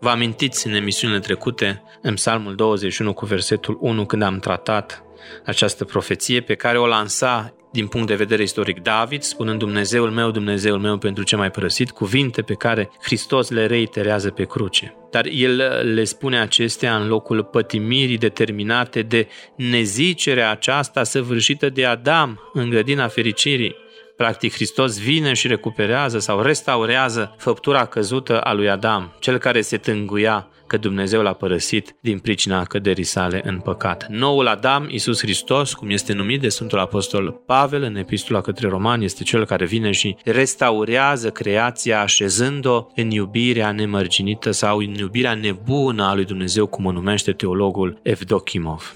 Vă 0.00 0.08
amintiți 0.08 0.66
în 0.66 0.74
emisiunile 0.74 1.20
trecute, 1.20 1.82
în 2.02 2.14
Psalmul 2.14 2.54
21 2.54 3.12
cu 3.12 3.26
versetul 3.26 3.78
1, 3.80 4.06
când 4.06 4.22
am 4.22 4.38
tratat 4.38 5.02
această 5.44 5.84
profeție 5.84 6.40
pe 6.40 6.54
care 6.54 6.78
o 6.78 6.86
lansa 6.86 7.52
din 7.72 7.86
punct 7.86 8.06
de 8.06 8.14
vedere 8.14 8.42
istoric 8.42 8.82
David, 8.82 9.22
spunând 9.22 9.58
Dumnezeul 9.58 10.10
meu, 10.10 10.30
Dumnezeul 10.30 10.78
meu 10.78 10.98
pentru 10.98 11.24
ce 11.24 11.36
mai 11.36 11.50
părăsit, 11.50 11.90
cuvinte 11.90 12.42
pe 12.42 12.54
care 12.54 12.90
Hristos 13.02 13.50
le 13.50 13.66
reiterează 13.66 14.30
pe 14.30 14.44
cruce. 14.44 14.96
Dar 15.10 15.26
el 15.26 15.56
le 15.94 16.04
spune 16.04 16.40
acestea 16.40 16.96
în 16.96 17.08
locul 17.08 17.44
pătimirii 17.44 18.18
determinate 18.18 19.02
de 19.02 19.28
nezicerea 19.56 20.50
aceasta 20.50 21.04
săvârșită 21.04 21.68
de 21.68 21.84
Adam 21.84 22.50
în 22.52 22.70
grădina 22.70 23.08
fericirii. 23.08 23.76
Practic, 24.18 24.52
Hristos 24.52 24.98
vine 24.98 25.32
și 25.32 25.46
recuperează 25.46 26.18
sau 26.18 26.40
restaurează 26.40 27.34
făptura 27.36 27.84
căzută 27.84 28.40
a 28.40 28.52
lui 28.52 28.70
Adam, 28.70 29.12
cel 29.18 29.38
care 29.38 29.60
se 29.60 29.76
tânguia 29.76 30.48
că 30.66 30.76
Dumnezeu 30.76 31.22
l-a 31.22 31.32
părăsit 31.32 31.94
din 32.00 32.18
pricina 32.18 32.64
căderii 32.64 33.04
sale 33.04 33.42
în 33.44 33.60
păcat. 33.60 34.06
Noul 34.08 34.46
Adam, 34.46 34.86
Isus 34.90 35.20
Hristos, 35.20 35.74
cum 35.74 35.90
este 35.90 36.12
numit 36.12 36.40
de 36.40 36.48
Sfântul 36.48 36.78
Apostol 36.78 37.30
Pavel 37.46 37.82
în 37.82 37.96
epistola 37.96 38.40
către 38.40 38.68
Romani, 38.68 39.04
este 39.04 39.22
cel 39.22 39.46
care 39.46 39.64
vine 39.64 39.90
și 39.90 40.16
restaurează 40.24 41.30
creația 41.30 42.00
așezând-o 42.00 42.86
în 42.94 43.10
iubirea 43.10 43.72
nemărginită 43.72 44.50
sau 44.50 44.78
în 44.78 44.94
iubirea 44.94 45.34
nebună 45.34 46.04
a 46.04 46.14
lui 46.14 46.24
Dumnezeu, 46.24 46.66
cum 46.66 46.84
o 46.84 46.92
numește 46.92 47.32
teologul 47.32 47.98
Evdokimov. 48.02 48.94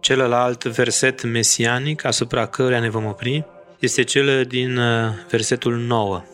Celălalt 0.00 0.64
verset 0.64 1.22
mesianic 1.22 2.04
asupra 2.04 2.46
căruia 2.46 2.80
ne 2.80 2.90
vom 2.90 3.04
opri 3.04 3.56
este 3.78 4.02
cel 4.02 4.44
din 4.44 4.76
uh, 4.76 5.08
versetul 5.30 5.76
9. 5.76 6.24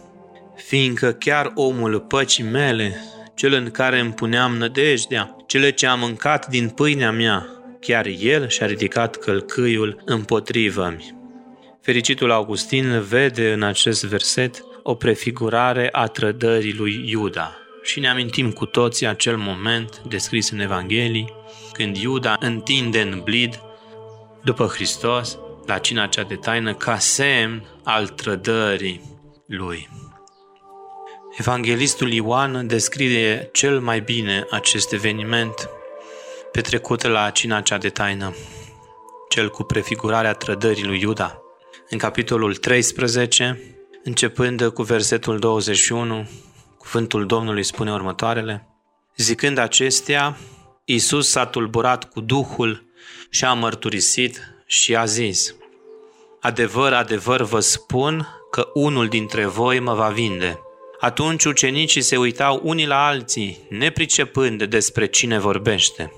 Fiindcă 0.56 1.12
chiar 1.12 1.52
omul 1.54 2.00
păcii 2.00 2.44
mele 2.44 2.96
cel 3.34 3.52
în 3.52 3.70
care 3.70 3.98
îmi 3.98 4.12
puneam 4.12 4.56
nădejdea, 4.56 5.36
cele 5.46 5.70
ce 5.70 5.86
am 5.86 5.98
mâncat 5.98 6.48
din 6.48 6.68
pâinea 6.68 7.10
mea, 7.10 7.46
chiar 7.80 8.06
el 8.06 8.48
și-a 8.48 8.66
ridicat 8.66 9.16
călcâiul 9.16 10.02
împotrivă-mi. 10.04 11.14
Fericitul 11.80 12.30
Augustin 12.30 13.00
vede 13.00 13.52
în 13.52 13.62
acest 13.62 14.04
verset 14.04 14.64
o 14.82 14.94
prefigurare 14.94 15.88
a 15.92 16.06
trădării 16.06 16.74
lui 16.74 17.04
Iuda. 17.06 17.56
Și 17.82 18.00
ne 18.00 18.08
amintim 18.08 18.50
cu 18.50 18.64
toții 18.64 19.06
acel 19.06 19.36
moment 19.36 20.02
descris 20.08 20.50
în 20.50 20.58
Evanghelii, 20.58 21.32
când 21.72 21.96
Iuda 21.96 22.36
întinde 22.40 23.00
în 23.00 23.20
blid 23.24 23.60
după 24.42 24.66
Hristos 24.66 25.38
la 25.66 25.78
cina 25.78 26.06
cea 26.06 26.23
de 26.23 26.35
taină 26.35 26.75
ca 26.75 26.99
semn 26.99 27.66
al 27.83 28.09
trădării 28.09 29.00
lui. 29.47 29.88
Evanghelistul 31.38 32.12
Ioan 32.12 32.66
descrie 32.66 33.49
cel 33.52 33.80
mai 33.80 34.00
bine 34.00 34.47
acest 34.50 34.92
eveniment 34.92 35.68
petrecut 36.52 37.02
la 37.02 37.30
cina 37.30 37.61
cea 37.61 37.78
de 37.78 37.88
taină, 37.88 38.35
cel 39.28 39.50
cu 39.50 39.62
prefigurarea 39.62 40.33
trădării 40.33 40.85
lui 40.85 41.00
Iuda. 41.00 41.38
În 41.88 41.99
capitolul 41.99 42.56
13, 42.56 43.61
începând 44.04 44.68
cu 44.68 44.83
versetul 44.83 45.38
21, 45.38 46.28
cuvântul 46.78 47.26
Domnului 47.26 47.62
spune 47.62 47.92
următoarele. 47.92 48.68
Zicând 49.16 49.59
acestea, 49.59 50.37
Iisus 50.85 51.30
s-a 51.30 51.47
tulburat 51.47 52.11
cu 52.11 52.21
Duhul 52.21 52.85
și 53.30 53.44
a 53.44 53.52
mărturisit 53.52 54.53
și 54.66 54.97
a 54.97 55.04
zis, 55.04 55.54
Adevăr, 56.40 56.92
adevăr 56.92 57.42
vă 57.42 57.61
spun 57.61 58.28
că 58.50 58.68
unul 58.75 59.09
dintre 59.09 59.44
voi 59.44 59.78
mă 59.78 59.94
va 59.94 60.09
vinde. 60.09 60.59
Atunci 61.00 61.44
ucenicii 61.44 62.00
se 62.00 62.16
uitau 62.16 62.61
unii 62.62 62.87
la 62.87 63.06
alții, 63.06 63.66
nepricepând 63.68 64.62
despre 64.62 65.06
cine 65.06 65.38
vorbește. 65.38 66.12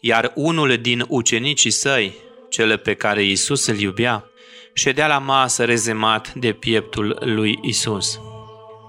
Iar 0.00 0.32
unul 0.34 0.76
din 0.76 1.04
ucenicii 1.08 1.70
săi, 1.70 2.14
cele 2.48 2.76
pe 2.76 2.94
care 2.94 3.22
Iisus 3.22 3.66
îl 3.66 3.78
iubea, 3.78 4.30
ședea 4.72 5.06
la 5.06 5.18
masă 5.18 5.64
rezemat 5.64 6.34
de 6.34 6.52
pieptul 6.52 7.18
lui 7.20 7.58
Isus. 7.62 8.20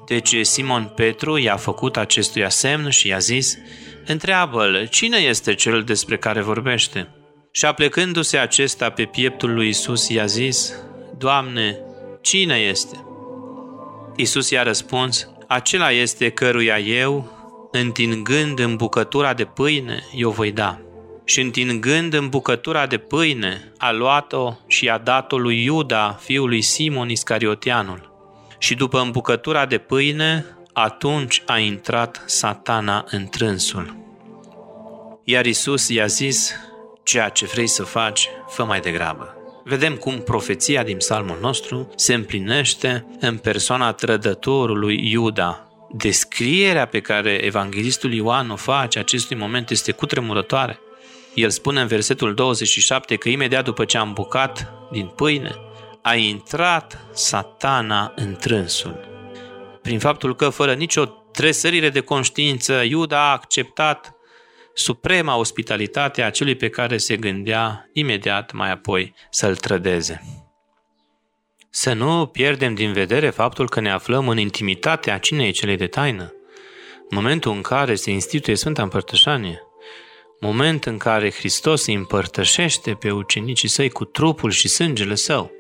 Deci 0.06 0.46
Simon 0.46 0.92
Petru 0.96 1.38
i-a 1.38 1.58
făcut 1.58 1.98
acestuia 1.98 2.50
semn 2.50 2.90
și 2.90 3.08
i-a 3.08 3.18
zis, 3.18 3.58
Întreabă-l, 4.06 4.88
cine 4.88 5.18
este 5.18 5.54
cel 5.54 5.84
despre 5.84 6.18
care 6.18 6.42
vorbește? 6.42 7.23
Și 7.56 7.66
aplecându-se 7.66 8.38
acesta 8.38 8.90
pe 8.90 9.06
pieptul 9.06 9.54
lui 9.54 9.68
Isus, 9.68 10.10
i-a 10.10 10.26
zis, 10.26 10.74
Doamne, 11.18 11.80
cine 12.22 12.56
este? 12.56 13.06
Isus 14.16 14.50
i-a 14.50 14.64
răspuns, 14.64 15.30
acela 15.48 15.92
este 15.92 16.30
căruia 16.30 16.80
eu, 16.80 17.32
întingând 17.72 18.60
în 18.60 18.76
bucătura 18.76 19.34
de 19.34 19.46
pâine, 19.46 20.04
eu 20.16 20.30
voi 20.30 20.52
da. 20.52 20.80
Și 21.26 21.42
întingând 21.42 22.14
în 22.14 22.30
bucătura 22.30 22.88
de 22.88 22.98
pâine, 22.98 23.72
a 23.78 23.92
luat-o 23.92 24.54
și 24.68 24.90
a 24.90 24.98
dat-o 24.98 25.38
lui 25.38 25.64
Iuda, 25.64 26.18
fiul 26.22 26.48
lui 26.48 26.62
Simon 26.62 27.10
Iscariotianul. 27.10 28.12
Și 28.58 28.76
după 28.76 29.00
îmbucătura 29.00 29.66
de 29.66 29.78
pâine, 29.78 30.46
atunci 30.74 31.44
a 31.46 31.58
intrat 31.58 32.24
satana 32.26 33.06
în 33.10 33.28
trânsul. 33.28 33.98
Iar 35.24 35.46
Isus 35.46 35.90
i-a 35.90 36.06
zis, 36.06 36.54
ceea 37.04 37.30
ce 37.30 37.46
vrei 37.46 37.68
să 37.68 37.84
faci, 37.84 38.30
fă 38.48 38.64
mai 38.64 38.80
degrabă. 38.80 39.36
Vedem 39.64 39.96
cum 39.96 40.22
profeția 40.22 40.84
din 40.84 40.98
psalmul 40.98 41.38
nostru 41.42 41.90
se 41.96 42.14
împlinește 42.14 43.06
în 43.20 43.38
persoana 43.38 43.92
trădătorului 43.92 45.12
Iuda. 45.12 45.68
Descrierea 45.92 46.86
pe 46.86 47.00
care 47.00 47.32
evanghelistul 47.32 48.14
Ioan 48.14 48.50
o 48.50 48.56
face 48.56 49.00
acestui 49.00 49.36
moment 49.36 49.70
este 49.70 49.92
cutremurătoare. 49.92 50.80
El 51.34 51.50
spune 51.50 51.82
în 51.82 51.88
versetul 51.88 52.34
27 52.34 53.16
că 53.16 53.30
imediat 53.30 53.64
după 53.64 53.86
ce 53.86 53.98
a 53.98 54.02
îmbucat 54.02 54.74
din 54.92 55.06
pâine, 55.06 55.56
a 56.02 56.16
intrat 56.16 57.06
satana 57.14 58.14
în 58.16 58.36
trânsul. 58.36 59.12
Prin 59.82 60.00
faptul 60.00 60.36
că, 60.36 60.50
fără 60.50 60.74
nicio 60.74 61.06
tresărire 61.32 61.90
de 61.90 62.00
conștiință, 62.00 62.82
Iuda 62.82 63.20
a 63.20 63.32
acceptat 63.32 64.16
suprema 64.74 65.38
ospitalitate 65.38 66.22
a 66.22 66.30
celui 66.30 66.56
pe 66.56 66.70
care 66.70 66.98
se 66.98 67.18
gândea 67.18 67.90
imediat 67.94 68.52
mai 68.52 68.72
apoi 68.72 69.14
să-l 69.30 69.56
trădeze. 69.56 70.44
Să 71.70 71.94
nu 71.94 72.26
pierdem 72.26 72.74
din 72.74 72.94
vedere 72.94 73.30
faptul 73.30 73.70
că 73.70 73.80
ne 73.80 73.92
aflăm 73.92 74.28
în 74.28 74.38
intimitatea 74.38 75.18
cinei 75.18 75.52
celei 75.52 75.78
de 75.78 75.88
taină, 75.88 76.34
momentul 77.10 77.52
în 77.52 77.62
care 77.62 77.96
se 77.96 78.12
instituie 78.12 78.56
Sfânta 78.56 78.82
Împărtășanie, 78.82 79.62
moment 80.40 80.86
în 80.86 80.98
care 80.98 81.32
Hristos 81.32 81.86
îi 81.86 81.94
împărtășește 81.94 82.94
pe 82.94 83.12
ucenicii 83.12 83.68
săi 83.68 83.90
cu 83.90 84.06
trupul 84.06 84.52
și 84.52 84.68
sângele 84.68 85.16
său. 85.16 85.52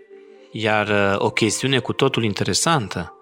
Iar 0.51 0.87
uh, 0.87 1.25
o 1.25 1.29
chestiune 1.29 1.79
cu 1.79 1.93
totul 1.93 2.23
interesantă 2.23 3.17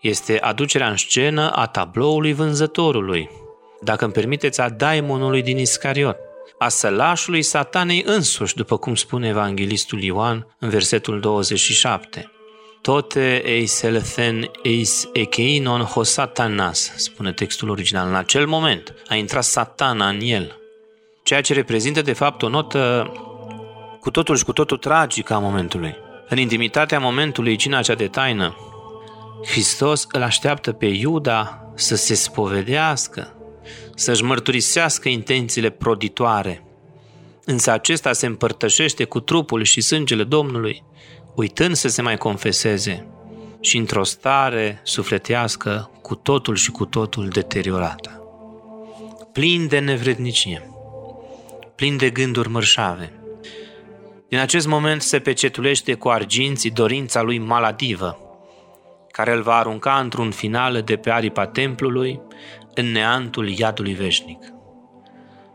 este 0.00 0.40
aducerea 0.40 0.90
în 0.90 0.96
scenă 0.96 1.50
a 1.50 1.66
tabloului 1.66 2.32
vânzătorului, 2.32 3.30
dacă 3.82 4.04
îmi 4.04 4.12
permiteți, 4.12 4.60
a 4.60 4.68
daimonului 4.68 5.42
din 5.42 5.58
Iscariot, 5.58 6.16
a 6.58 6.68
sălașului 6.68 7.42
satanei 7.42 8.02
însuși, 8.06 8.54
după 8.54 8.76
cum 8.76 8.94
spune 8.94 9.28
evanghelistul 9.28 10.02
Ioan 10.02 10.46
în 10.58 10.68
versetul 10.68 11.20
27. 11.20 12.30
Tote 12.80 13.42
eis 13.48 13.82
elethen 13.82 14.50
eis 14.62 15.08
ekeinon 15.12 15.80
ho 15.80 16.02
satanas, 16.02 16.92
spune 16.96 17.32
textul 17.32 17.68
original. 17.68 18.08
În 18.08 18.14
acel 18.14 18.46
moment 18.46 18.94
a 19.08 19.14
intrat 19.14 19.44
satana 19.44 20.08
în 20.08 20.18
el, 20.20 20.56
ceea 21.22 21.40
ce 21.40 21.52
reprezintă 21.52 22.02
de 22.02 22.12
fapt 22.12 22.42
o 22.42 22.48
notă 22.48 23.12
cu 24.00 24.10
totul 24.10 24.36
și 24.36 24.44
cu 24.44 24.52
totul 24.52 24.76
tragică 24.76 25.34
a 25.34 25.38
momentului. 25.38 25.96
În 26.28 26.38
intimitatea 26.38 26.98
momentului, 26.98 27.56
cina 27.56 27.82
cea 27.82 27.94
de 27.94 28.06
taină, 28.06 28.56
Hristos 29.46 30.06
îl 30.12 30.22
așteaptă 30.22 30.72
pe 30.72 30.86
Iuda 30.86 31.72
să 31.74 31.96
se 31.96 32.14
spovedească, 32.14 33.41
să-și 33.94 34.24
mărturisească 34.24 35.08
intențiile 35.08 35.70
proditoare. 35.70 36.64
Însă 37.44 37.70
acesta 37.70 38.12
se 38.12 38.26
împărtășește 38.26 39.04
cu 39.04 39.20
trupul 39.20 39.62
și 39.62 39.80
sângele 39.80 40.24
Domnului, 40.24 40.84
uitând 41.34 41.74
să 41.74 41.88
se 41.88 42.02
mai 42.02 42.16
confeseze 42.16 43.06
și 43.60 43.76
într-o 43.76 44.04
stare 44.04 44.80
sufletească 44.82 45.90
cu 46.02 46.14
totul 46.14 46.54
și 46.54 46.70
cu 46.70 46.84
totul 46.84 47.28
deteriorată. 47.28 48.22
Plin 49.32 49.68
de 49.68 49.78
nevrednicie, 49.78 50.70
plin 51.74 51.96
de 51.96 52.10
gânduri 52.10 52.48
mărșave. 52.48 53.12
Din 54.28 54.38
acest 54.38 54.66
moment 54.66 55.02
se 55.02 55.18
pecetulește 55.18 55.94
cu 55.94 56.08
arginții 56.08 56.70
dorința 56.70 57.22
lui 57.22 57.38
maladivă, 57.38 58.18
care 59.10 59.32
îl 59.32 59.42
va 59.42 59.54
arunca 59.54 59.98
într-un 59.98 60.30
final 60.30 60.82
de 60.82 60.96
pe 60.96 61.10
aripa 61.10 61.46
templului, 61.46 62.20
în 62.74 62.92
neantul 62.92 63.48
iadului 63.48 63.94
veșnic. 63.94 64.38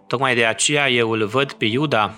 Tocmai 0.08 0.36
de 0.36 0.46
aceea 0.46 0.90
eu 0.90 1.12
îl 1.12 1.26
văd 1.26 1.52
pe 1.52 1.66
Iuda 1.66 2.16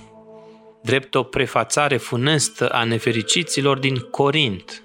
drept 0.82 1.16
o 1.16 1.24
prefațare 1.24 1.98
funestă 1.98 2.70
a 2.70 2.84
nefericiților 2.84 3.78
din 3.78 3.98
Corint, 3.98 4.84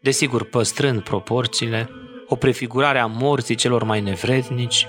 desigur 0.00 0.44
păstrând 0.44 1.00
proporțiile, 1.00 1.90
o 2.28 2.36
prefigurare 2.36 2.98
a 2.98 3.06
morții 3.06 3.54
celor 3.54 3.82
mai 3.82 4.00
nevrednici. 4.00 4.86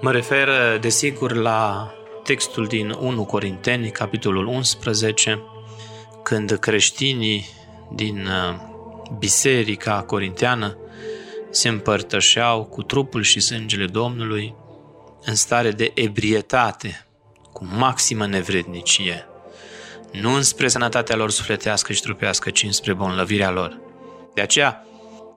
Mă 0.00 0.12
refer, 0.12 0.48
desigur, 0.80 1.32
la 1.32 1.90
textul 2.22 2.66
din 2.66 2.90
1 2.90 3.24
Corinteni, 3.24 3.90
capitolul 3.90 4.46
11, 4.46 5.42
când 6.22 6.50
creștinii 6.50 7.46
din 7.94 8.26
uh, 8.26 8.54
biserica 9.18 10.02
corinteană 10.02 10.76
se 11.52 11.68
împărtășeau 11.68 12.64
cu 12.64 12.82
trupul 12.82 13.22
și 13.22 13.40
sângele 13.40 13.86
Domnului 13.86 14.54
în 15.24 15.34
stare 15.34 15.70
de 15.70 15.90
ebrietate, 15.94 17.06
cu 17.52 17.64
maximă 17.64 18.26
nevrednicie, 18.26 19.26
nu 20.12 20.32
înspre 20.34 20.68
sănătatea 20.68 21.16
lor 21.16 21.30
sufletească 21.30 21.92
și 21.92 22.00
trupească, 22.00 22.50
ci 22.50 22.62
înspre 22.62 22.92
bonlăvirea 22.92 23.50
lor. 23.50 23.80
De 24.34 24.40
aceea, 24.40 24.86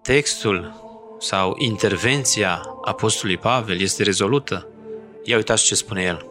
textul 0.01 0.83
sau 1.19 1.55
intervenția 1.57 2.61
Apostolului 2.83 3.41
Pavel 3.41 3.79
este 3.79 4.03
rezolută. 4.03 4.67
Ia 5.23 5.35
uitați 5.35 5.63
ce 5.63 5.75
spune 5.75 6.01
el. 6.01 6.25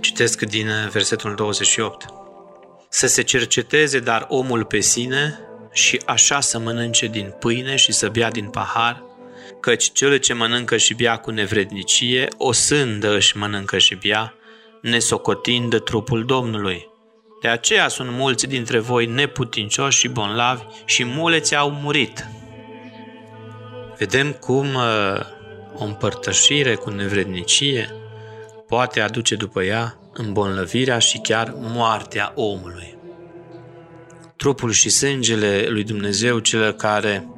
Citesc 0.00 0.42
din 0.42 0.68
versetul 0.90 1.34
28. 1.34 2.06
Să 2.88 3.06
se 3.06 3.22
cerceteze 3.22 3.98
dar 3.98 4.26
omul 4.28 4.64
pe 4.64 4.80
sine 4.80 5.40
și 5.78 6.00
așa 6.04 6.40
să 6.40 6.58
mănânce 6.58 7.06
din 7.06 7.34
pâine 7.38 7.76
și 7.76 7.92
să 7.92 8.08
bea 8.08 8.30
din 8.30 8.48
pahar, 8.48 9.02
căci 9.60 9.92
cel 9.92 10.16
ce 10.16 10.32
mănâncă 10.32 10.76
și 10.76 10.94
bea 10.94 11.16
cu 11.16 11.30
nevrednicie, 11.30 12.28
o 12.36 12.52
sândă 12.52 13.16
își 13.16 13.36
mănâncă 13.36 13.78
și 13.78 13.94
bea, 13.94 14.34
nesocotind 14.82 15.70
de 15.70 15.78
trupul 15.78 16.24
Domnului. 16.24 16.88
De 17.42 17.48
aceea 17.48 17.88
sunt 17.88 18.10
mulți 18.10 18.46
dintre 18.46 18.78
voi 18.78 19.06
neputincioși 19.06 19.98
și 19.98 20.08
bonlavi 20.08 20.62
și 20.84 21.04
muleți 21.04 21.54
au 21.54 21.70
murit. 21.70 22.26
Vedem 23.98 24.32
cum 24.32 24.74
uh, 24.74 25.20
o 25.74 25.84
împărtășire 25.84 26.74
cu 26.74 26.90
nevrednicie 26.90 27.94
poate 28.66 29.00
aduce 29.00 29.34
după 29.34 29.62
ea 29.62 29.98
îmbolnăvirea 30.12 30.98
și 30.98 31.18
chiar 31.18 31.52
moartea 31.56 32.32
omului 32.34 32.97
trupul 34.38 34.70
și 34.70 34.88
sângele 34.88 35.66
lui 35.68 35.84
Dumnezeu, 35.84 36.38
cel 36.38 36.72
care 36.72 37.28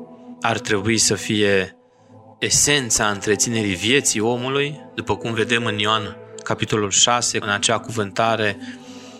ar 0.40 0.58
trebui 0.58 0.98
să 0.98 1.14
fie 1.14 1.76
esența 2.38 3.08
întreținerii 3.08 3.74
vieții 3.74 4.20
omului, 4.20 4.80
după 4.94 5.16
cum 5.16 5.32
vedem 5.32 5.64
în 5.64 5.78
Ioan 5.78 6.16
capitolul 6.42 6.90
6, 6.90 7.38
în 7.40 7.48
acea 7.48 7.78
cuvântare 7.78 8.58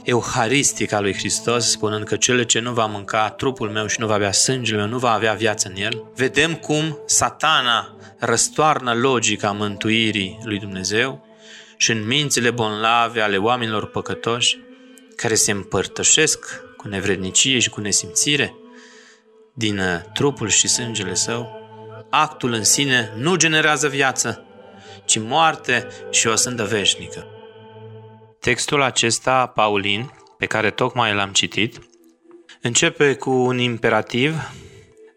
euharistică 0.02 0.96
a 0.96 1.00
lui 1.00 1.14
Hristos, 1.14 1.70
spunând 1.70 2.04
că 2.04 2.16
cel 2.16 2.42
ce 2.42 2.58
nu 2.58 2.72
va 2.72 2.86
mânca 2.86 3.30
trupul 3.30 3.70
meu 3.70 3.86
și 3.86 4.00
nu 4.00 4.06
va 4.06 4.18
bea 4.18 4.32
sângele 4.32 4.78
meu, 4.78 4.88
nu 4.88 4.98
va 4.98 5.12
avea 5.12 5.32
viață 5.32 5.68
în 5.68 5.82
el. 5.82 6.04
Vedem 6.14 6.54
cum 6.54 6.98
satana 7.06 7.96
răstoarnă 8.18 8.94
logica 8.94 9.50
mântuirii 9.50 10.38
lui 10.44 10.58
Dumnezeu 10.58 11.26
și 11.76 11.90
în 11.90 12.06
mințile 12.06 12.50
bonlave 12.50 13.20
ale 13.20 13.36
oamenilor 13.36 13.86
păcătoși 13.86 14.58
care 15.16 15.34
se 15.34 15.50
împărtășesc 15.50 16.68
cu 16.80 16.88
nevrednicie 16.88 17.58
și 17.58 17.70
cu 17.70 17.80
nesimțire 17.80 18.54
din 19.52 19.78
uh, 19.78 20.00
trupul 20.14 20.48
și 20.48 20.68
sângele 20.68 21.14
său, 21.14 21.68
actul 22.10 22.52
în 22.52 22.64
sine 22.64 23.12
nu 23.16 23.36
generează 23.36 23.88
viață, 23.88 24.44
ci 25.04 25.18
moarte 25.18 25.86
și 26.10 26.26
o 26.26 26.34
sândă 26.34 26.64
veșnică. 26.64 27.26
Textul 28.38 28.82
acesta, 28.82 29.46
Paulin, 29.46 30.12
pe 30.38 30.46
care 30.46 30.70
tocmai 30.70 31.14
l-am 31.14 31.32
citit, 31.32 31.78
începe 32.62 33.14
cu 33.14 33.30
un 33.30 33.58
imperativ 33.58 34.34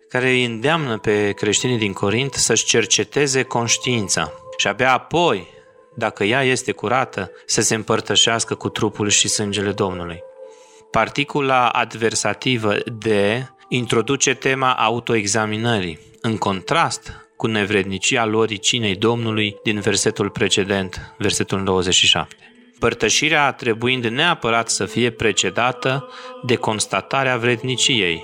care 0.10 0.30
îi 0.30 0.46
îndeamnă 0.46 0.98
pe 0.98 1.32
creștinii 1.32 1.78
din 1.78 1.94
Corint 1.94 2.34
să-și 2.34 2.66
cerceteze 2.66 3.44
conștiința 3.44 4.32
și 4.58 4.68
abia 4.68 4.94
apoi, 4.94 5.48
dacă 5.96 6.24
ea 6.24 6.44
este 6.44 6.72
curată, 6.72 7.32
să 7.46 7.62
se 7.62 7.76
împărtășească 7.76 8.56
cu 8.56 8.70
trupul 8.70 9.10
și 9.10 9.28
sângele 9.28 9.72
Domnului. 9.72 10.32
Particula 10.94 11.68
adversativă 11.70 12.76
de 12.98 13.48
introduce 13.68 14.34
tema 14.34 14.74
autoexaminării, 14.74 16.00
în 16.22 16.38
contrast 16.38 17.28
cu 17.38 17.48
nevrednicia 17.48 18.26
lor 18.26 18.58
cinei 18.58 18.96
Domnului 18.96 19.56
din 19.64 19.80
versetul 19.80 20.30
precedent, 20.30 21.14
versetul 21.18 21.64
27. 21.64 22.36
Părtășirea 22.80 23.52
trebuind 23.52 24.06
neapărat 24.06 24.70
să 24.70 24.86
fie 24.86 25.10
precedată 25.10 26.10
de 26.44 26.56
constatarea 26.56 27.38
vredniciei, 27.38 28.24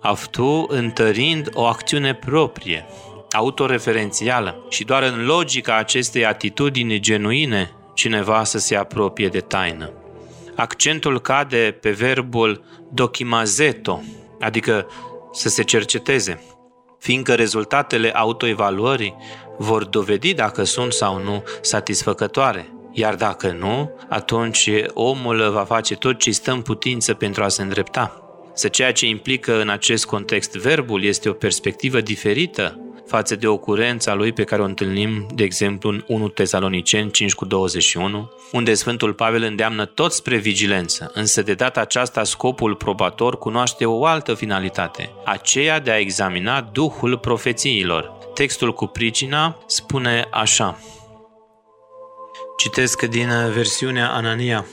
aftu 0.00 0.66
întărind 0.68 1.48
o 1.52 1.64
acțiune 1.64 2.14
proprie, 2.14 2.86
autoreferențială 3.32 4.66
și 4.70 4.84
doar 4.84 5.02
în 5.02 5.24
logica 5.24 5.76
acestei 5.76 6.24
atitudini 6.24 7.00
genuine 7.00 7.70
cineva 7.94 8.44
să 8.44 8.58
se 8.58 8.76
apropie 8.76 9.28
de 9.28 9.40
taină. 9.40 9.92
Accentul 10.56 11.20
cade 11.20 11.78
pe 11.80 11.90
verbul 11.90 12.64
dokimazeto, 12.92 14.02
adică 14.40 14.86
să 15.32 15.48
se 15.48 15.62
cerceteze, 15.62 16.42
fiindcă 16.98 17.34
rezultatele 17.34 18.10
autoevaluării 18.10 19.14
vor 19.58 19.84
dovedi 19.84 20.34
dacă 20.34 20.62
sunt 20.64 20.92
sau 20.92 21.22
nu 21.22 21.42
satisfăcătoare. 21.60 22.68
Iar 22.92 23.14
dacă 23.14 23.56
nu, 23.58 23.96
atunci 24.08 24.70
omul 24.92 25.50
va 25.50 25.64
face 25.64 25.96
tot 25.96 26.18
ce 26.18 26.30
stă 26.30 26.52
în 26.52 26.62
putință 26.62 27.14
pentru 27.14 27.42
a 27.42 27.48
se 27.48 27.62
îndrepta. 27.62 28.18
Să 28.52 28.68
ceea 28.68 28.92
ce 28.92 29.06
implică 29.06 29.60
în 29.60 29.68
acest 29.68 30.06
context 30.06 30.56
verbul 30.56 31.04
este 31.04 31.28
o 31.28 31.32
perspectivă 31.32 32.00
diferită 32.00 32.83
față 33.06 33.36
de 33.36 33.46
ocurența 33.46 34.14
lui 34.14 34.32
pe 34.32 34.44
care 34.44 34.62
o 34.62 34.64
întâlnim, 34.64 35.26
de 35.34 35.44
exemplu, 35.44 35.90
în 35.90 36.04
1 36.06 36.28
Tesaloniceni 36.28 37.10
5 37.10 37.34
cu 37.34 37.44
21, 37.44 38.30
unde 38.52 38.74
Sfântul 38.74 39.12
Pavel 39.12 39.42
îndeamnă 39.42 39.84
tot 39.84 40.12
spre 40.12 40.36
vigilență, 40.36 41.10
însă 41.14 41.42
de 41.42 41.54
data 41.54 41.80
aceasta 41.80 42.24
scopul 42.24 42.74
probator 42.74 43.38
cunoaște 43.38 43.86
o 43.86 44.04
altă 44.04 44.34
finalitate, 44.34 45.10
aceea 45.24 45.80
de 45.80 45.90
a 45.90 45.98
examina 45.98 46.60
duhul 46.60 47.18
profețiilor. 47.18 48.12
Textul 48.34 48.72
cu 48.72 48.86
pricina 48.86 49.58
spune 49.66 50.28
așa, 50.30 50.78
Citesc 52.56 53.02
din 53.02 53.28
versiunea 53.52 54.10
Anania. 54.10 54.66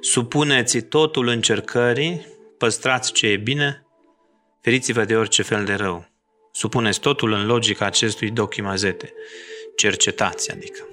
Supuneți 0.00 0.78
totul 0.80 1.28
încercării, 1.28 2.26
păstrați 2.58 3.12
ce 3.12 3.26
e 3.26 3.36
bine, 3.36 3.86
feriți-vă 4.60 5.04
de 5.04 5.16
orice 5.16 5.42
fel 5.42 5.64
de 5.64 5.74
rău. 5.74 6.15
Supuneți 6.56 7.00
totul 7.00 7.32
în 7.32 7.46
logica 7.46 7.84
acestui 7.84 8.30
dochimazete. 8.30 9.12
Cercetați, 9.74 10.52
adică. 10.52 10.88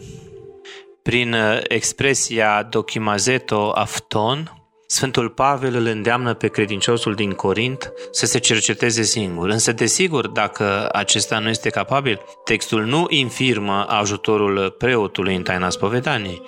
Prin 1.03 1.33
uh, 1.33 1.59
expresia 1.67 2.63
dochimazeto 2.63 3.71
afton, 3.75 4.57
Sfântul 4.87 5.29
Pavel 5.29 5.75
îl 5.75 5.85
îndeamnă 5.85 6.33
pe 6.33 6.47
credinciosul 6.47 7.15
din 7.15 7.31
Corint 7.31 7.93
să 8.11 8.25
se 8.25 8.39
cerceteze 8.39 9.01
singur. 9.01 9.49
Însă, 9.49 9.71
desigur, 9.71 10.27
dacă 10.27 10.89
acesta 10.91 11.39
nu 11.39 11.49
este 11.49 11.69
capabil, 11.69 12.19
textul 12.43 12.85
nu 12.85 13.05
infirmă 13.09 13.85
ajutorul 13.87 14.69
preotului 14.69 15.35
în 15.35 15.43
taina 15.43 15.69
spovedaniei, 15.69 16.41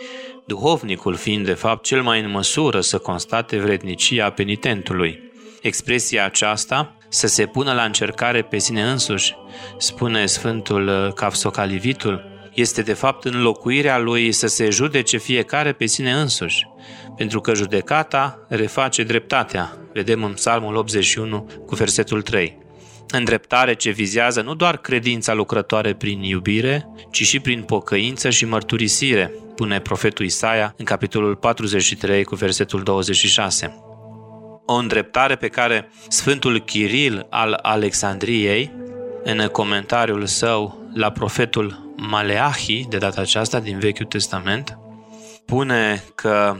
duhovnicul 0.45 1.15
fiind 1.15 1.45
de 1.45 1.53
fapt 1.53 1.83
cel 1.83 2.01
mai 2.01 2.19
în 2.19 2.29
măsură 2.29 2.81
să 2.81 2.97
constate 2.97 3.57
vrednicia 3.57 4.29
penitentului. 4.29 5.24
Expresia 5.65 6.25
aceasta 6.25 6.97
să 7.09 7.27
se 7.27 7.45
pună 7.45 7.73
la 7.73 7.83
încercare 7.83 8.41
pe 8.41 8.57
sine 8.57 8.83
însuși, 8.83 9.35
spune 9.77 10.25
Sfântul 10.25 11.11
Cafsocalivitul, 11.15 12.23
este 12.53 12.81
de 12.81 12.93
fapt 12.93 13.25
înlocuirea 13.25 13.97
lui 13.97 14.31
să 14.31 14.47
se 14.47 14.69
judece 14.69 15.17
fiecare 15.17 15.71
pe 15.71 15.85
sine 15.85 16.11
însuși, 16.11 16.67
pentru 17.17 17.41
că 17.41 17.53
judecata 17.53 18.45
reface 18.47 19.03
dreptatea, 19.03 19.77
vedem 19.93 20.23
în 20.23 20.33
Psalmul 20.33 20.75
81 20.75 21.47
cu 21.65 21.75
versetul 21.75 22.21
3. 22.21 22.57
Îndreptare 23.09 23.73
ce 23.73 23.89
vizează 23.89 24.41
nu 24.41 24.55
doar 24.55 24.77
credința 24.77 25.33
lucrătoare 25.33 25.93
prin 25.93 26.21
iubire, 26.21 26.87
ci 27.11 27.23
și 27.23 27.39
prin 27.39 27.61
pocăință 27.61 28.29
și 28.29 28.45
mărturisire, 28.45 29.31
pune 29.55 29.79
profetul 29.79 30.25
Isaia 30.25 30.73
în 30.77 30.85
capitolul 30.85 31.35
43 31.35 32.23
cu 32.23 32.35
versetul 32.35 32.83
26 32.83 33.84
o 34.65 34.73
îndreptare 34.73 35.35
pe 35.35 35.47
care 35.47 35.89
Sfântul 36.07 36.59
Chiril 36.59 37.27
al 37.29 37.59
Alexandriei, 37.61 38.71
în 39.23 39.47
comentariul 39.47 40.25
său 40.25 40.89
la 40.93 41.11
profetul 41.11 41.93
Maleahi, 41.95 42.85
de 42.89 42.97
data 42.97 43.21
aceasta 43.21 43.59
din 43.59 43.79
Vechiul 43.79 44.05
Testament, 44.05 44.77
pune 45.45 46.03
că 46.15 46.57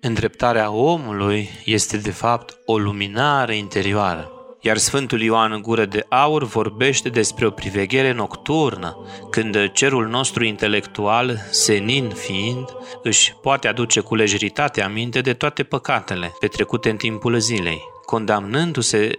îndreptarea 0.00 0.70
omului 0.70 1.48
este 1.64 1.96
de 1.96 2.10
fapt 2.10 2.58
o 2.64 2.78
luminare 2.78 3.56
interioară 3.56 4.39
iar 4.60 4.76
Sfântul 4.76 5.20
Ioan 5.20 5.52
în 5.52 5.62
gură 5.62 5.84
de 5.84 6.06
aur 6.08 6.44
vorbește 6.44 7.08
despre 7.08 7.46
o 7.46 7.50
priveghere 7.50 8.12
nocturnă, 8.12 8.96
când 9.30 9.70
cerul 9.72 10.06
nostru 10.06 10.44
intelectual, 10.44 11.40
senin 11.50 12.08
fiind, 12.08 12.64
își 13.02 13.34
poate 13.42 13.68
aduce 13.68 14.00
cu 14.00 14.14
lejeritate 14.14 14.82
aminte 14.82 15.20
de 15.20 15.32
toate 15.32 15.62
păcatele 15.62 16.32
petrecute 16.40 16.90
în 16.90 16.96
timpul 16.96 17.38
zilei, 17.38 17.80
condamnându-se, 18.04 19.10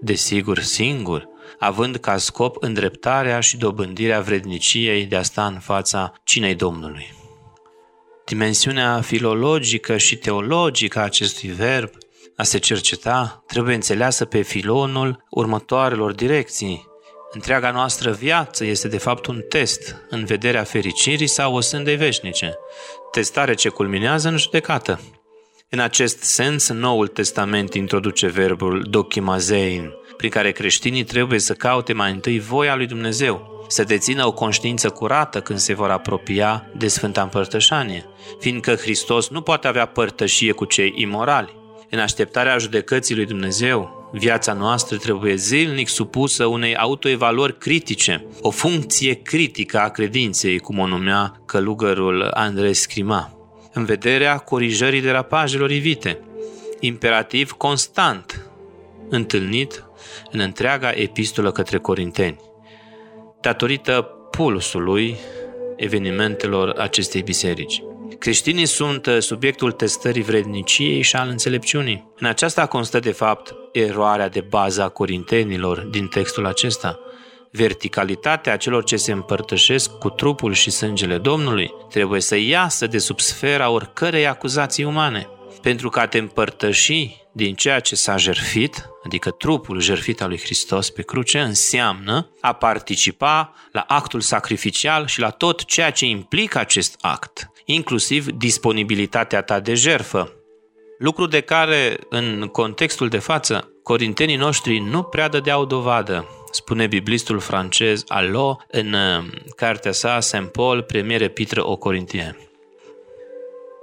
desigur, 0.00 0.58
singur, 0.58 1.28
având 1.58 1.96
ca 1.96 2.16
scop 2.16 2.56
îndreptarea 2.60 3.40
și 3.40 3.56
dobândirea 3.56 4.20
vredniciei 4.20 5.04
de 5.04 5.16
a 5.16 5.22
sta 5.22 5.46
în 5.46 5.58
fața 5.58 6.12
cinei 6.24 6.54
Domnului. 6.54 7.12
Dimensiunea 8.24 9.00
filologică 9.00 9.96
și 9.96 10.16
teologică 10.16 10.98
a 10.98 11.02
acestui 11.02 11.48
verb 11.48 11.90
a 12.36 12.42
se 12.42 12.58
cerceta 12.58 13.44
trebuie 13.46 13.74
înțeleasă 13.74 14.24
pe 14.24 14.42
filonul 14.42 15.24
următoarelor 15.30 16.12
direcții. 16.12 16.92
Întreaga 17.32 17.70
noastră 17.70 18.10
viață 18.10 18.64
este 18.64 18.88
de 18.88 18.98
fapt 18.98 19.26
un 19.26 19.42
test 19.48 19.96
în 20.10 20.24
vederea 20.24 20.62
fericirii 20.62 21.26
sau 21.26 21.54
o 21.54 21.60
sândei 21.60 21.96
veșnice, 21.96 22.54
testare 23.10 23.54
ce 23.54 23.68
culminează 23.68 24.28
în 24.28 24.36
judecată. 24.36 25.00
În 25.68 25.78
acest 25.78 26.22
sens, 26.22 26.68
Noul 26.68 27.06
Testament 27.06 27.74
introduce 27.74 28.26
verbul 28.26 28.86
dokimazein, 28.90 29.92
prin 30.16 30.30
care 30.30 30.52
creștinii 30.52 31.04
trebuie 31.04 31.38
să 31.38 31.54
caute 31.54 31.92
mai 31.92 32.10
întâi 32.10 32.38
voia 32.38 32.74
lui 32.74 32.86
Dumnezeu, 32.86 33.64
să 33.68 33.84
dețină 33.84 34.26
o 34.26 34.32
conștiință 34.32 34.90
curată 34.90 35.40
când 35.40 35.58
se 35.58 35.74
vor 35.74 35.90
apropia 35.90 36.66
de 36.76 36.88
Sfânta 36.88 37.22
Împărtășanie, 37.22 38.06
fiindcă 38.40 38.74
Hristos 38.74 39.28
nu 39.28 39.40
poate 39.40 39.66
avea 39.66 39.86
părtășie 39.86 40.52
cu 40.52 40.64
cei 40.64 40.92
imorali. 40.96 41.62
În 41.94 42.00
așteptarea 42.00 42.58
judecății 42.58 43.14
lui 43.14 43.26
Dumnezeu, 43.26 44.08
viața 44.12 44.52
noastră 44.52 44.96
trebuie 44.96 45.34
zilnic 45.34 45.88
supusă 45.88 46.46
unei 46.46 46.76
autoevaluări 46.76 47.58
critice, 47.58 48.26
o 48.40 48.50
funcție 48.50 49.14
critică 49.14 49.78
a 49.78 49.88
credinței, 49.88 50.58
cum 50.58 50.78
o 50.78 50.86
numea 50.86 51.40
călugărul 51.46 52.30
Andrei 52.32 52.74
Scrima, 52.74 53.36
în 53.72 53.84
vederea 53.84 54.36
corijării 54.36 55.00
derapajelor 55.00 55.70
ivite, 55.70 56.20
imperativ 56.80 57.52
constant, 57.52 58.50
întâlnit 59.08 59.84
în 60.30 60.40
întreaga 60.40 60.90
epistolă 60.94 61.52
către 61.52 61.78
Corinteni, 61.78 62.40
datorită 63.40 64.08
pulsului 64.30 65.16
evenimentelor 65.76 66.70
acestei 66.78 67.22
biserici. 67.22 67.82
Creștinii 68.24 68.66
sunt 68.66 69.06
uh, 69.06 69.18
subiectul 69.18 69.72
testării 69.72 70.22
vredniciei 70.22 71.02
și 71.02 71.16
al 71.16 71.28
înțelepciunii. 71.28 72.12
În 72.18 72.26
aceasta 72.26 72.66
constă, 72.66 72.98
de 72.98 73.12
fapt, 73.12 73.54
eroarea 73.72 74.28
de 74.28 74.40
bază 74.40 74.82
a 74.82 74.88
corintenilor 74.88 75.80
din 75.80 76.06
textul 76.06 76.46
acesta. 76.46 76.98
Verticalitatea 77.50 78.56
celor 78.56 78.84
ce 78.84 78.96
se 78.96 79.12
împărtășesc 79.12 79.90
cu 79.90 80.08
trupul 80.08 80.52
și 80.52 80.70
sângele 80.70 81.18
Domnului 81.18 81.74
trebuie 81.90 82.20
să 82.20 82.36
iasă 82.36 82.86
de 82.86 82.98
sub 82.98 83.20
sfera 83.20 83.70
oricărei 83.70 84.26
acuzații 84.26 84.84
umane. 84.84 85.28
Pentru 85.62 85.88
ca 85.88 86.06
te 86.06 86.18
împărtăși 86.18 87.16
din 87.32 87.54
ceea 87.54 87.80
ce 87.80 87.94
s-a 87.94 88.16
jerfit, 88.16 88.88
adică 89.04 89.30
trupul 89.30 89.80
jerfit 89.80 90.22
al 90.22 90.28
lui 90.28 90.40
Hristos 90.40 90.90
pe 90.90 91.02
cruce, 91.02 91.38
înseamnă 91.38 92.30
a 92.40 92.52
participa 92.52 93.54
la 93.72 93.84
actul 93.88 94.20
sacrificial 94.20 95.06
și 95.06 95.20
la 95.20 95.30
tot 95.30 95.64
ceea 95.64 95.90
ce 95.90 96.06
implică 96.06 96.58
acest 96.58 96.96
act 97.00 97.48
inclusiv 97.64 98.26
disponibilitatea 98.26 99.42
ta 99.42 99.60
de 99.60 99.74
jerfă. 99.74 100.32
Lucru 100.98 101.26
de 101.26 101.40
care, 101.40 101.96
în 102.08 102.48
contextul 102.52 103.08
de 103.08 103.18
față, 103.18 103.68
corintenii 103.82 104.36
noștri 104.36 104.78
nu 104.78 105.02
prea 105.02 105.28
dădeau 105.28 105.64
dovadă, 105.64 106.28
spune 106.50 106.86
biblistul 106.86 107.38
francez 107.38 108.04
Allo 108.08 108.58
în 108.70 108.92
uh, 108.92 109.24
cartea 109.56 109.92
sa 109.92 110.20
Saint 110.20 110.52
Paul, 110.52 110.82
premiere 110.82 111.28
pitră 111.28 111.68
o 111.68 111.76
Corintie. 111.76 112.36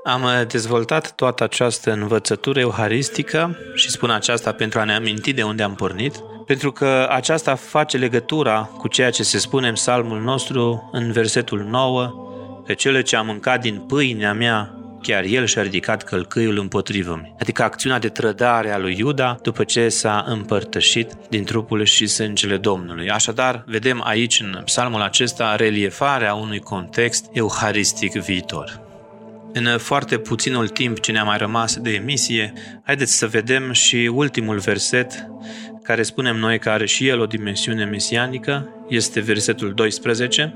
Am 0.03 0.23
uh, 0.23 0.47
dezvoltat 0.47 1.15
toată 1.15 1.43
această 1.43 1.91
învățătură 1.91 2.59
euharistică 2.59 3.57
și 3.75 3.89
spun 3.89 4.09
aceasta 4.09 4.51
pentru 4.51 4.79
a 4.79 4.83
ne 4.83 4.95
aminti 4.95 5.33
de 5.33 5.43
unde 5.43 5.63
am 5.63 5.75
pornit, 5.75 6.15
pentru 6.45 6.71
că 6.71 7.07
aceasta 7.09 7.55
face 7.55 7.97
legătura 7.97 8.69
cu 8.77 8.87
ceea 8.87 9.09
ce 9.09 9.23
se 9.23 9.37
spune 9.37 9.67
în 9.67 9.73
psalmul 9.73 10.19
nostru 10.19 10.89
în 10.91 11.11
versetul 11.11 11.59
9, 11.59 12.30
pe 12.65 12.73
cele 12.73 13.01
ce 13.01 13.15
am 13.15 13.25
mâncat 13.25 13.61
din 13.61 13.79
pâinea 13.79 14.33
mea 14.33 14.75
chiar 15.01 15.23
el 15.23 15.45
și-a 15.45 15.61
ridicat 15.61 16.03
călcâiul 16.03 16.57
împotrivă 16.57 17.35
adică 17.39 17.63
acțiunea 17.63 17.99
de 17.99 18.09
trădare 18.09 18.71
a 18.71 18.77
lui 18.77 18.95
Iuda 18.97 19.37
după 19.41 19.63
ce 19.63 19.89
s-a 19.89 20.25
împărtășit 20.27 21.11
din 21.29 21.43
trupul 21.43 21.83
și 21.83 22.07
sângele 22.07 22.57
Domnului. 22.57 23.09
Așadar, 23.09 23.63
vedem 23.67 24.01
aici 24.05 24.39
în 24.39 24.61
psalmul 24.65 25.01
acesta 25.01 25.55
reliefarea 25.55 26.33
unui 26.33 26.59
context 26.59 27.25
euharistic 27.33 28.11
viitor. 28.11 28.81
În 29.53 29.77
foarte 29.77 30.17
puținul 30.17 30.67
timp 30.67 30.99
ce 30.99 31.11
ne-a 31.11 31.23
mai 31.23 31.37
rămas 31.37 31.77
de 31.77 31.89
emisie, 31.89 32.53
haideți 32.83 33.17
să 33.17 33.27
vedem 33.27 33.71
și 33.71 34.11
ultimul 34.13 34.57
verset 34.57 35.27
care 35.83 36.03
spunem 36.03 36.35
noi 36.35 36.59
că 36.59 36.69
are 36.69 36.85
și 36.85 37.07
el 37.07 37.19
o 37.19 37.25
dimensiune 37.25 37.85
mesianică, 37.85 38.69
este 38.89 39.19
versetul 39.19 39.73
12. 39.73 40.55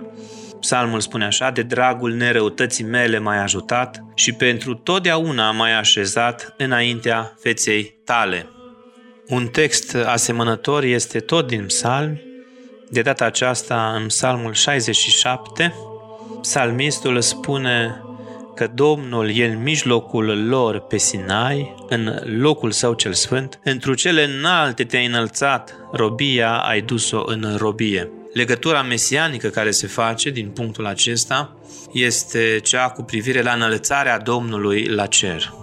Psalmul 0.66 1.00
spune 1.00 1.26
așa, 1.26 1.52
de 1.52 1.62
dragul 1.62 2.14
nerăutății 2.14 2.84
mele 2.84 3.20
m-ai 3.20 3.42
ajutat 3.42 4.04
și 4.16 4.32
pentru 4.32 4.74
totdeauna 4.74 5.52
m-ai 5.52 5.78
așezat 5.78 6.54
înaintea 6.58 7.34
feței 7.42 7.96
tale. 8.06 8.50
Un 9.28 9.48
text 9.48 9.96
asemănător 9.96 10.84
este 10.84 11.20
tot 11.20 11.48
din 11.48 11.66
psalm, 11.66 12.22
de 12.90 13.02
data 13.02 13.26
aceasta 13.26 13.94
în 13.96 14.08
psalmul 14.08 14.54
67, 14.54 15.74
psalmistul 16.42 17.22
spune 17.22 18.02
că 18.56 18.68
Domnul 18.74 19.38
e 19.38 19.46
în 19.46 19.62
mijlocul 19.62 20.48
lor 20.48 20.80
pe 20.80 20.98
Sinai, 20.98 21.76
în 21.90 22.22
locul 22.40 22.72
său 22.72 22.94
cel 22.94 23.14
sfânt, 23.14 23.60
într 23.64 23.94
cele 23.94 24.24
înalte 24.24 24.84
te-ai 24.84 25.06
înălțat, 25.06 25.76
robia 25.92 26.58
ai 26.58 26.82
dus-o 26.82 27.24
în 27.26 27.56
robie. 27.58 28.10
Legătura 28.36 28.82
mesianică 28.82 29.48
care 29.48 29.72
se 29.72 29.88
face 29.88 30.30
din 30.30 30.50
punctul 30.50 30.86
acesta 30.86 31.58
este 31.94 32.60
cea 32.64 32.90
cu 32.90 33.04
privire 33.04 33.42
la 33.42 33.52
înălțarea 33.52 34.20
Domnului 34.20 34.86
la 34.86 35.06
cer. 35.06 35.54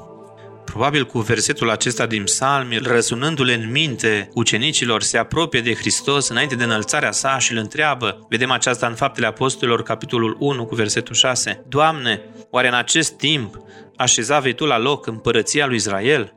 Probabil 0.65 1.07
cu 1.07 1.19
versetul 1.19 1.71
acesta 1.71 2.07
din 2.07 2.25
psalmi, 2.25 2.79
răsunându-le 2.83 3.55
în 3.55 3.71
minte, 3.71 4.29
ucenicilor 4.35 5.03
se 5.03 5.19
apropie 5.19 5.61
de 5.61 5.75
Hristos 5.75 6.29
înainte 6.29 6.55
de 6.55 6.65
înălțarea 6.65 7.11
sa 7.11 7.39
și 7.39 7.53
îl 7.53 7.59
întreabă, 7.59 8.27
vedem 8.29 8.51
aceasta 8.51 8.87
în 8.87 8.95
Faptele 8.95 9.27
Apostolilor, 9.27 9.83
capitolul 9.83 10.37
1, 10.39 10.67
cu 10.67 10.75
versetul 10.75 11.15
6, 11.15 11.65
Doamne, 11.69 12.21
oare 12.51 12.69
în 12.69 12.75
acest 12.75 13.13
timp 13.13 13.57
așeza 13.97 14.39
vei 14.39 14.55
Tu 14.55 14.65
la 14.65 14.79
loc 14.79 15.07
împărăția 15.07 15.67
lui 15.67 15.77
Israel? 15.77 16.35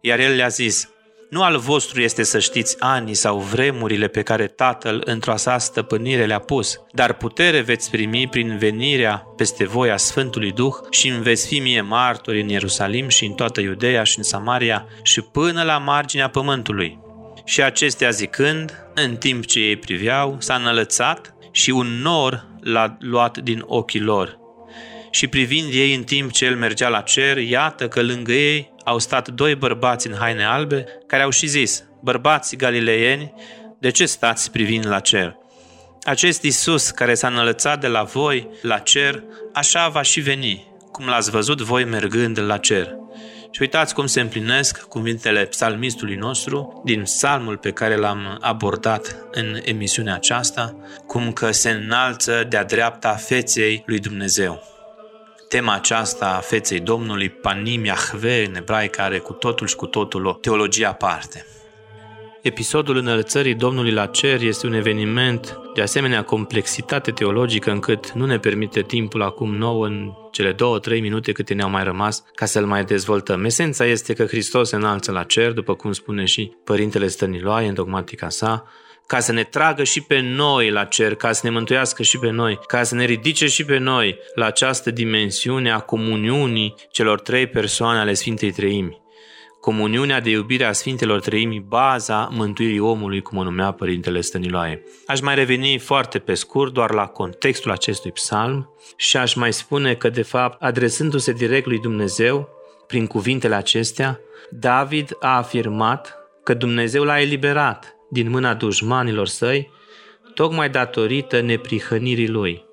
Iar 0.00 0.18
el 0.18 0.34
le-a 0.34 0.48
zis, 0.48 0.88
nu 1.30 1.42
al 1.42 1.58
vostru 1.58 2.00
este 2.00 2.22
să 2.22 2.38
știți 2.38 2.76
anii 2.78 3.14
sau 3.14 3.38
vremurile 3.38 4.08
pe 4.08 4.22
care 4.22 4.46
Tatăl 4.46 5.02
într-o 5.04 5.36
sa 5.36 5.58
stăpânire 5.58 6.26
le-a 6.26 6.38
pus, 6.38 6.80
dar 6.92 7.12
putere 7.12 7.60
veți 7.60 7.90
primi 7.90 8.28
prin 8.28 8.58
venirea 8.58 9.24
peste 9.36 9.64
voi 9.64 9.90
a 9.90 9.96
Sfântului 9.96 10.52
Duh 10.52 10.74
și 10.90 11.08
îmi 11.08 11.22
veți 11.22 11.46
fi 11.46 11.58
mie 11.58 11.80
martori 11.80 12.40
în 12.40 12.48
Ierusalim 12.48 13.08
și 13.08 13.24
în 13.24 13.32
toată 13.32 13.60
Iudeea 13.60 14.02
și 14.02 14.18
în 14.18 14.24
Samaria 14.24 14.86
și 15.02 15.20
până 15.20 15.62
la 15.62 15.78
marginea 15.78 16.28
pământului. 16.28 16.98
Și 17.44 17.62
acestea 17.62 18.10
zicând, 18.10 18.88
în 18.94 19.16
timp 19.16 19.46
ce 19.46 19.58
ei 19.58 19.76
priveau, 19.76 20.36
s-a 20.38 20.54
înălățat 20.54 21.34
și 21.50 21.70
un 21.70 21.86
nor 22.02 22.46
l-a 22.60 22.96
luat 23.00 23.38
din 23.38 23.62
ochii 23.66 24.00
lor. 24.00 24.38
Și 25.10 25.26
privind 25.26 25.72
ei 25.72 25.94
în 25.94 26.02
timp 26.02 26.32
ce 26.32 26.44
el 26.44 26.56
mergea 26.56 26.88
la 26.88 27.00
cer, 27.00 27.36
iată 27.36 27.88
că 27.88 28.02
lângă 28.02 28.32
ei 28.32 28.74
au 28.86 28.98
stat 28.98 29.28
doi 29.28 29.54
bărbați 29.54 30.06
în 30.06 30.14
haine 30.18 30.44
albe 30.44 30.84
care 31.06 31.22
au 31.22 31.30
și 31.30 31.46
zis, 31.46 31.84
bărbați 32.02 32.56
galileieni, 32.56 33.34
de 33.78 33.90
ce 33.90 34.06
stați 34.06 34.50
privind 34.50 34.86
la 34.86 35.00
cer? 35.00 35.36
Acest 36.02 36.42
Isus 36.42 36.90
care 36.90 37.14
s-a 37.14 37.28
înălțat 37.28 37.80
de 37.80 37.86
la 37.86 38.02
voi 38.02 38.48
la 38.62 38.78
cer, 38.78 39.22
așa 39.52 39.88
va 39.88 40.02
și 40.02 40.20
veni, 40.20 40.66
cum 40.92 41.06
l-ați 41.06 41.30
văzut 41.30 41.60
voi 41.60 41.84
mergând 41.84 42.38
la 42.38 42.58
cer. 42.58 42.94
Și 43.50 43.62
uitați 43.62 43.94
cum 43.94 44.06
se 44.06 44.20
împlinesc 44.20 44.82
cuvintele 44.82 45.44
psalmistului 45.44 46.16
nostru 46.16 46.82
din 46.84 47.02
psalmul 47.02 47.56
pe 47.56 47.70
care 47.70 47.96
l-am 47.96 48.38
abordat 48.40 49.16
în 49.30 49.60
emisiunea 49.64 50.14
aceasta, 50.14 50.76
cum 51.06 51.32
că 51.32 51.50
se 51.50 51.70
înalță 51.70 52.46
de-a 52.48 52.64
dreapta 52.64 53.12
feței 53.12 53.82
lui 53.86 53.98
Dumnezeu 53.98 54.75
tema 55.48 55.74
aceasta 55.74 56.34
a 56.36 56.40
feței 56.40 56.80
Domnului, 56.80 57.28
Panim 57.28 57.84
Yahve, 57.84 58.44
în 58.48 58.56
ebraică, 58.56 59.00
are 59.00 59.18
cu 59.18 59.32
totul 59.32 59.66
și 59.66 59.76
cu 59.76 59.86
totul 59.86 60.26
o 60.26 60.32
teologie 60.32 60.86
aparte. 60.86 61.46
Episodul 62.42 62.96
înălțării 62.96 63.54
Domnului 63.54 63.92
la 63.92 64.06
cer 64.06 64.40
este 64.40 64.66
un 64.66 64.72
eveniment 64.72 65.58
de 65.74 65.82
asemenea 65.82 66.22
complexitate 66.22 67.10
teologică 67.10 67.70
încât 67.70 68.12
nu 68.12 68.26
ne 68.26 68.38
permite 68.38 68.82
timpul 68.82 69.22
acum 69.22 69.54
nou 69.56 69.80
în 69.80 70.12
cele 70.30 70.52
două, 70.52 70.78
trei 70.78 71.00
minute 71.00 71.32
câte 71.32 71.54
ne-au 71.54 71.70
mai 71.70 71.84
rămas 71.84 72.24
ca 72.34 72.44
să-l 72.44 72.66
mai 72.66 72.84
dezvoltăm. 72.84 73.44
Esența 73.44 73.84
este 73.84 74.12
că 74.12 74.24
Hristos 74.24 74.68
se 74.68 74.76
înalță 74.76 75.12
la 75.12 75.22
cer, 75.22 75.52
după 75.52 75.74
cum 75.74 75.92
spune 75.92 76.24
și 76.24 76.52
Părintele 76.64 77.08
Stăniloae 77.08 77.68
în 77.68 77.74
dogmatica 77.74 78.28
sa, 78.28 78.64
ca 79.06 79.20
să 79.20 79.32
ne 79.32 79.42
tragă 79.42 79.84
și 79.84 80.00
pe 80.00 80.20
noi 80.20 80.70
la 80.70 80.84
cer, 80.84 81.14
ca 81.14 81.32
să 81.32 81.40
ne 81.44 81.50
mântuiască 81.50 82.02
și 82.02 82.18
pe 82.18 82.30
noi, 82.30 82.58
ca 82.66 82.82
să 82.82 82.94
ne 82.94 83.04
ridice 83.04 83.46
și 83.46 83.64
pe 83.64 83.78
noi 83.78 84.18
la 84.34 84.44
această 84.44 84.90
dimensiune 84.90 85.72
a 85.72 85.78
comuniunii 85.78 86.74
celor 86.90 87.20
trei 87.20 87.46
persoane 87.46 87.98
ale 87.98 88.14
Sfintei 88.14 88.50
Treimi. 88.50 89.04
Comuniunea 89.60 90.20
de 90.20 90.30
iubire 90.30 90.64
a 90.64 90.72
Sfintelor 90.72 91.20
Treimi, 91.20 91.64
baza 91.68 92.28
mântuirii 92.32 92.78
omului, 92.78 93.22
cum 93.22 93.38
o 93.38 93.42
numea 93.42 93.70
Părintele 93.70 94.20
Stăniloae. 94.20 94.82
Aș 95.06 95.20
mai 95.20 95.34
reveni 95.34 95.78
foarte 95.78 96.18
pe 96.18 96.34
scurt 96.34 96.72
doar 96.72 96.92
la 96.92 97.06
contextul 97.06 97.70
acestui 97.70 98.12
psalm 98.12 98.70
și 98.96 99.16
aș 99.16 99.34
mai 99.34 99.52
spune 99.52 99.94
că, 99.94 100.08
de 100.08 100.22
fapt, 100.22 100.62
adresându-se 100.62 101.32
direct 101.32 101.66
lui 101.66 101.78
Dumnezeu, 101.78 102.48
prin 102.86 103.06
cuvintele 103.06 103.54
acestea, 103.54 104.20
David 104.50 105.16
a 105.20 105.36
afirmat 105.36 106.18
că 106.42 106.54
Dumnezeu 106.54 107.02
l-a 107.04 107.20
eliberat 107.20 107.95
din 108.22 108.30
mâna 108.30 108.54
dușmanilor 108.54 109.26
săi, 109.26 109.70
tocmai 110.34 110.70
datorită 110.70 111.40
neprihănirii 111.40 112.28
lui. 112.28 112.64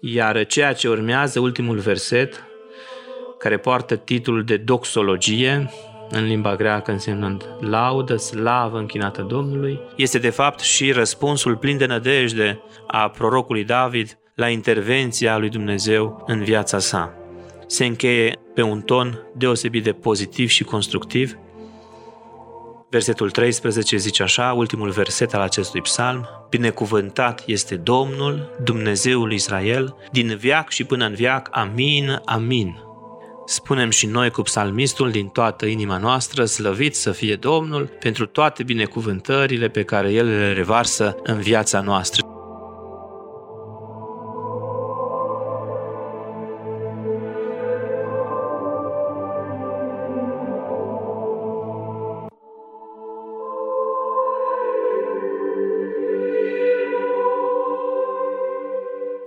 Iar 0.00 0.46
ceea 0.46 0.72
ce 0.72 0.88
urmează, 0.88 1.40
ultimul 1.40 1.78
verset, 1.78 2.44
care 3.38 3.56
poartă 3.56 3.96
titlul 3.96 4.44
de 4.44 4.56
doxologie, 4.56 5.70
în 6.10 6.24
limba 6.24 6.56
greacă 6.56 6.90
însemnând 6.90 7.48
laudă, 7.60 8.16
slavă 8.16 8.78
închinată 8.78 9.22
Domnului, 9.22 9.80
este 9.96 10.18
de 10.18 10.30
fapt 10.30 10.60
și 10.60 10.92
răspunsul 10.92 11.56
plin 11.56 11.76
de 11.76 11.86
nădejde 11.86 12.60
a 12.86 13.08
prorocului 13.08 13.64
David 13.64 14.18
la 14.34 14.48
intervenția 14.48 15.38
lui 15.38 15.48
Dumnezeu 15.48 16.24
în 16.26 16.42
viața 16.42 16.78
sa. 16.78 17.14
Se 17.66 17.84
încheie 17.84 18.38
pe 18.54 18.62
un 18.62 18.80
ton 18.80 19.26
deosebit 19.36 19.82
de 19.82 19.92
pozitiv 19.92 20.48
și 20.48 20.64
constructiv, 20.64 21.34
Versetul 22.94 23.30
13 23.30 23.96
zice 23.96 24.22
așa, 24.22 24.52
ultimul 24.52 24.90
verset 24.90 25.34
al 25.34 25.40
acestui 25.40 25.80
psalm, 25.80 26.28
Binecuvântat 26.50 27.42
este 27.46 27.76
Domnul, 27.76 28.56
Dumnezeul 28.62 29.32
Israel, 29.32 29.96
din 30.12 30.36
viac 30.36 30.70
și 30.70 30.84
până 30.84 31.06
în 31.06 31.14
viac, 31.14 31.48
amin, 31.50 32.20
amin. 32.24 32.82
Spunem 33.46 33.90
și 33.90 34.06
noi 34.06 34.30
cu 34.30 34.42
psalmistul 34.42 35.10
din 35.10 35.26
toată 35.26 35.66
inima 35.66 35.98
noastră, 35.98 36.44
slăvit 36.44 36.94
să 36.94 37.10
fie 37.10 37.34
Domnul 37.34 37.90
pentru 38.00 38.26
toate 38.26 38.62
binecuvântările 38.62 39.68
pe 39.68 39.82
care 39.82 40.12
El 40.12 40.26
le 40.26 40.52
revarsă 40.52 41.16
în 41.22 41.40
viața 41.40 41.80
noastră. 41.80 42.23